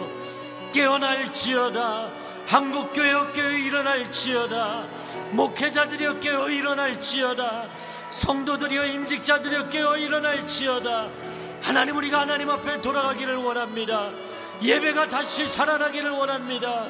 깨어날지어다. 0.71 2.09
한국교회 2.47 3.33
깨어 3.33 3.49
일어날지어다. 3.49 4.85
목회자들이여 5.31 6.19
깨어 6.19 6.49
일어날지어다. 6.49 7.65
성도들이여 8.09 8.85
임직자들이여 8.85 9.67
깨어 9.67 9.97
일어날지어다. 9.97 11.09
하나님 11.61 11.97
우리가 11.97 12.21
하나님 12.21 12.49
앞에 12.49 12.81
돌아가기를 12.81 13.35
원합니다. 13.35 14.11
예배가 14.61 15.09
다시 15.09 15.45
살아나기를 15.45 16.09
원합니다. 16.11 16.85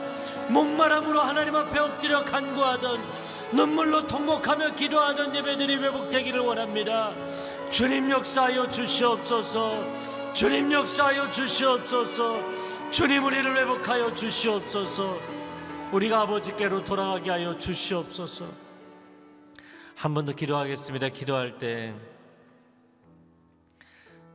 목마름으로 0.50 1.21
하나님 1.21 1.56
앞에 1.56 1.80
엎드려 1.80 2.23
간구하던 2.23 3.04
눈물로 3.53 4.05
통곡하며 4.07 4.75
기도하던 4.75 5.36
예배들이 5.36 5.75
회복되기를 5.77 6.39
원합니다. 6.41 7.13
주님 7.69 8.12
역사하여 8.12 8.69
주시옵소서. 8.69 9.83
주님 10.33 10.71
역사하여 10.71 11.31
주시옵소서. 11.31 12.91
주님 12.91 13.23
우리를 13.25 13.55
회복하여 13.57 14.13
주시옵소서. 14.15 15.17
우리가 15.91 16.21
아버지께로 16.21 16.83
돌아가게 16.83 17.29
하여 17.31 17.57
주시옵소서. 17.57 18.45
한 19.95 20.13
번 20.13 20.25
더 20.25 20.33
기도하겠습니다. 20.33 21.10
기도할 21.10 21.57
때 21.57 21.93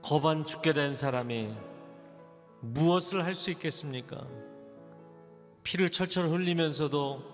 거반 0.02 0.44
죽게 0.44 0.72
된 0.72 0.94
사람이 0.96 1.54
무엇을 2.60 3.24
할 3.24 3.34
수 3.34 3.50
있겠습니까? 3.52 4.26
피를 5.62 5.90
철철 5.90 6.28
흘리면서도 6.28 7.31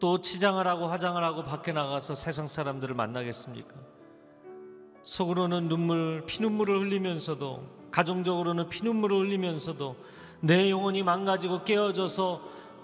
또 0.00 0.20
치장을 0.20 0.66
하고 0.66 0.86
화장을 0.86 1.22
하고 1.22 1.44
밖에 1.44 1.72
나가서 1.72 2.14
세상 2.14 2.46
사람들을 2.46 2.94
만나겠습니까? 2.94 3.74
속으로는 5.02 5.68
눈물, 5.68 6.24
피눈물을 6.26 6.80
흘리면서도 6.80 7.62
가정적으로는 7.90 8.68
피눈물을 8.68 9.18
흘리면서도 9.18 9.96
내 10.40 10.70
영혼이 10.70 11.02
망가지고 11.02 11.64
깨어져서 11.64 12.40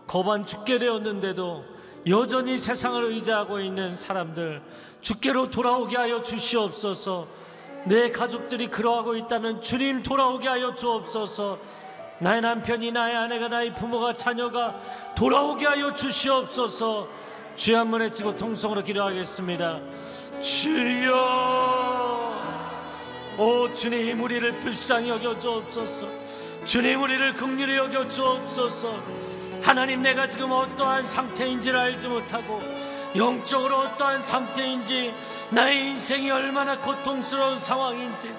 거반 0.06 0.46
죽게 0.46 0.78
되었는데도 0.78 1.64
여전히 2.08 2.56
세상을 2.56 3.02
의지하고 3.04 3.60
있는 3.60 3.94
사람들 3.94 4.62
주께로 5.00 5.50
돌아오게 5.50 5.96
하여 5.96 6.22
주시옵소서 6.22 7.26
내 7.86 8.10
가족들이 8.10 8.68
그러하고 8.68 9.16
있다면 9.16 9.62
주님 9.62 10.02
돌아오게 10.02 10.48
하여 10.48 10.74
주옵소서 10.74 11.58
나의 12.20 12.42
남편이 12.42 12.92
나의 12.92 13.16
아내가 13.16 13.48
나의 13.48 13.74
부모가 13.74 14.12
자녀가 14.12 14.74
돌아오게 15.16 15.66
하여 15.66 15.94
주시옵소서. 15.94 17.08
주의 17.56 17.76
한번 17.76 18.02
외치고 18.02 18.36
통성으로 18.36 18.82
기도하겠습니다. 18.82 19.80
주여 20.40 21.80
오 23.38 23.72
주님 23.72 24.22
우리를 24.22 24.60
불쌍히 24.60 25.08
여겨 25.08 25.38
주옵소서. 25.38 26.06
주님 26.66 27.02
우리를 27.02 27.32
긍휼히 27.34 27.76
여겨 27.76 28.08
주옵소서. 28.08 28.94
하나님 29.62 30.02
내가 30.02 30.26
지금 30.26 30.52
어떠한 30.52 31.04
상태인지를 31.04 31.78
알지 31.78 32.08
못하고 32.08 32.60
영적으로 33.16 33.78
어떠한 33.78 34.20
상태인지 34.20 35.14
나의 35.50 35.88
인생이 35.88 36.30
얼마나 36.30 36.78
고통스러운 36.78 37.58
상황인지 37.58 38.30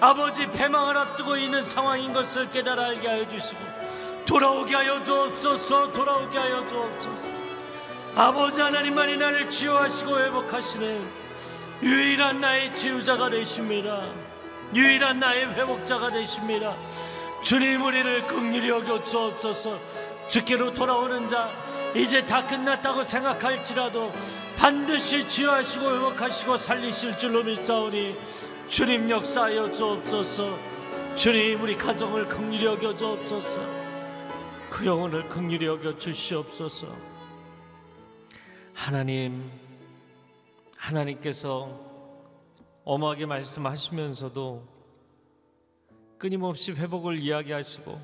아버지 0.00 0.46
패망을 0.46 0.96
앞두고 0.96 1.36
있는 1.36 1.62
상황인 1.62 2.12
것을 2.12 2.50
깨달아 2.50 2.84
알게 2.86 3.08
하여 3.08 3.28
주시고 3.28 3.60
돌아오게 4.26 4.74
하여 4.74 5.02
주옵소서 5.02 5.92
돌아오게 5.92 6.38
하여 6.38 6.66
주옵소서. 6.66 7.34
아버지 8.16 8.60
하나님만이 8.60 9.16
나를 9.16 9.50
치유하시고 9.50 10.18
회복하시는 10.18 11.24
유일한 11.82 12.40
나의 12.40 12.72
치유자가 12.72 13.28
되십니다. 13.30 14.02
유일한 14.74 15.18
나의 15.18 15.46
회복자가 15.54 16.10
되십니다. 16.10 16.74
주님 17.42 17.82
우리를 17.82 18.26
긍휼히 18.26 18.68
여겨 18.68 19.04
주옵소서. 19.04 19.78
주께로 20.28 20.72
돌아오는 20.72 21.28
자 21.28 21.50
이제 21.94 22.24
다 22.24 22.46
끝났다고 22.46 23.02
생각할지라도 23.02 24.12
반드시 24.56 25.26
치유하시고 25.28 25.84
회복하시고 25.84 26.56
살리실 26.56 27.18
줄로 27.18 27.42
믿사오니 27.42 28.16
주님 28.74 29.08
역사하여 29.08 29.70
주옵소서. 29.70 30.58
주님 31.14 31.62
우리 31.62 31.78
가정을 31.78 32.26
긍휼히 32.26 32.64
여겨 32.64 32.96
주옵소서. 32.96 33.60
그 34.68 34.84
영혼을 34.84 35.28
긍휼히 35.28 35.64
여겨 35.64 35.96
주시옵소서. 35.96 36.88
하나님 38.72 39.48
하나님께서 40.76 41.70
엄하게 42.84 43.26
말씀하시면서도 43.26 44.66
끊임없이 46.18 46.72
회복을 46.72 47.20
이야기하시고 47.20 47.96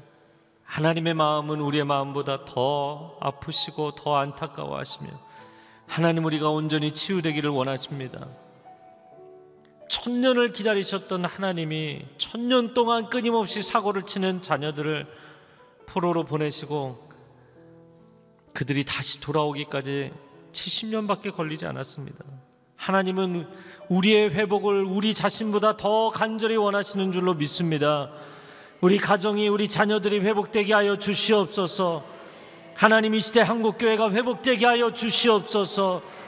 하나님의 0.63 1.15
마음은 1.15 1.61
우리의 1.61 1.83
마음보다 1.83 2.45
더 2.45 3.17
아프시고 3.19 3.97
더 3.97 4.19
안타까워하시며 4.19 5.11
하나님 5.89 6.27
우리가 6.27 6.49
온전히 6.49 6.93
치유되기를 6.93 7.51
원하십니다. 7.51 8.29
천년을 9.91 10.53
기다리셨던 10.53 11.25
하나님이 11.25 12.07
천년 12.17 12.75
동안 12.75 13.11
끊임없이 13.11 13.61
사고를 13.61 14.03
치는 14.03 14.41
자녀들을 14.41 15.05
포로로 15.87 16.25
보내시고 16.25 17.11
그들이 18.55 18.85
다시 18.85 19.21
돌아오기까지 19.21 20.13
70년밖에 20.53 21.35
걸리지 21.35 21.67
않았습니다. 21.67 22.25
하나님은 22.77 23.49
우리의 23.89 24.31
회복을 24.31 24.85
우리 24.85 25.13
자신보다 25.13 25.77
더 25.77 26.11
간절히 26.11 26.57
원하시는 26.57 27.11
줄로 27.11 27.35
믿습니다. 27.35 28.13
우리 28.81 28.97
가정이 28.97 29.49
우리 29.49 29.67
자녀들이 29.67 30.21
회복되게 30.21 30.73
하여 30.73 31.01
주시옵소서. 31.01 32.05
하나님 32.75 33.15
이 33.15 33.21
시대 33.21 33.41
한국 33.41 33.77
교회가 33.77 34.13
회복되게 34.13 34.65
하여 34.67 34.95
주시옵소서. 34.95 36.20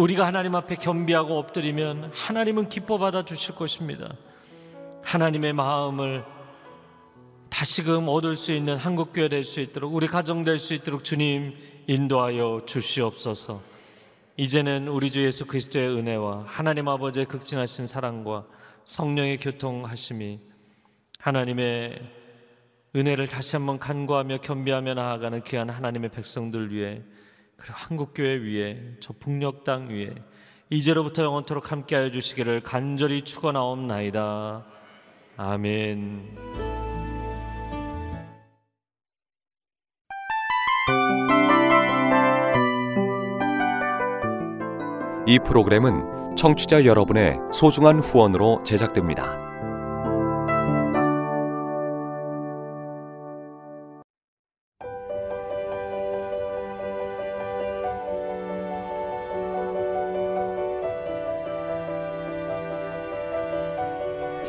우리가 0.00 0.26
하나님 0.26 0.54
앞에 0.54 0.76
겸비하고 0.76 1.36
엎드리면 1.36 2.12
하나님은 2.14 2.70
기뻐 2.70 2.96
받아 2.96 3.22
주실 3.22 3.54
것입니다. 3.54 4.14
하나님의 5.02 5.52
마음을 5.52 6.24
다시금 7.50 8.08
얻을 8.08 8.34
수 8.34 8.54
있는 8.54 8.78
한국 8.78 9.12
교회 9.12 9.28
될 9.28 9.42
수 9.42 9.60
있도록 9.60 9.94
우리 9.94 10.06
가정 10.06 10.42
될 10.42 10.56
수 10.56 10.72
있도록 10.72 11.04
주님 11.04 11.54
인도하여 11.86 12.62
주시옵소서. 12.64 13.60
이제는 14.38 14.88
우리 14.88 15.10
주 15.10 15.22
예수 15.22 15.44
그리스도의 15.44 15.90
은혜와 15.90 16.44
하나님 16.46 16.88
아버지의 16.88 17.26
극진하신 17.26 17.86
사랑과 17.86 18.46
성령의 18.86 19.36
교통하심이 19.36 20.40
하나님의 21.18 22.00
은혜를 22.96 23.26
다시 23.26 23.56
한번 23.56 23.78
간구하며 23.78 24.38
겸비하며 24.38 24.94
나아가는 24.94 25.44
귀한 25.44 25.68
하나님의 25.68 26.08
백성들 26.08 26.72
위해 26.72 27.02
그리고 27.60 27.74
한국 27.76 28.12
교회 28.14 28.36
위에 28.36 28.96
저 29.00 29.12
북녘 29.12 29.64
땅 29.64 29.88
위에 29.88 30.14
이제로부터 30.70 31.24
영원토록 31.24 31.70
함께하여 31.70 32.10
주시기를 32.10 32.62
간절히 32.62 33.22
축원하옵나이다. 33.22 34.64
아멘. 35.36 36.36
이 45.26 45.38
프로그램은 45.38 46.36
청취자 46.36 46.84
여러분의 46.84 47.38
소중한 47.52 48.00
후원으로 48.00 48.62
제작됩니다. 48.64 49.49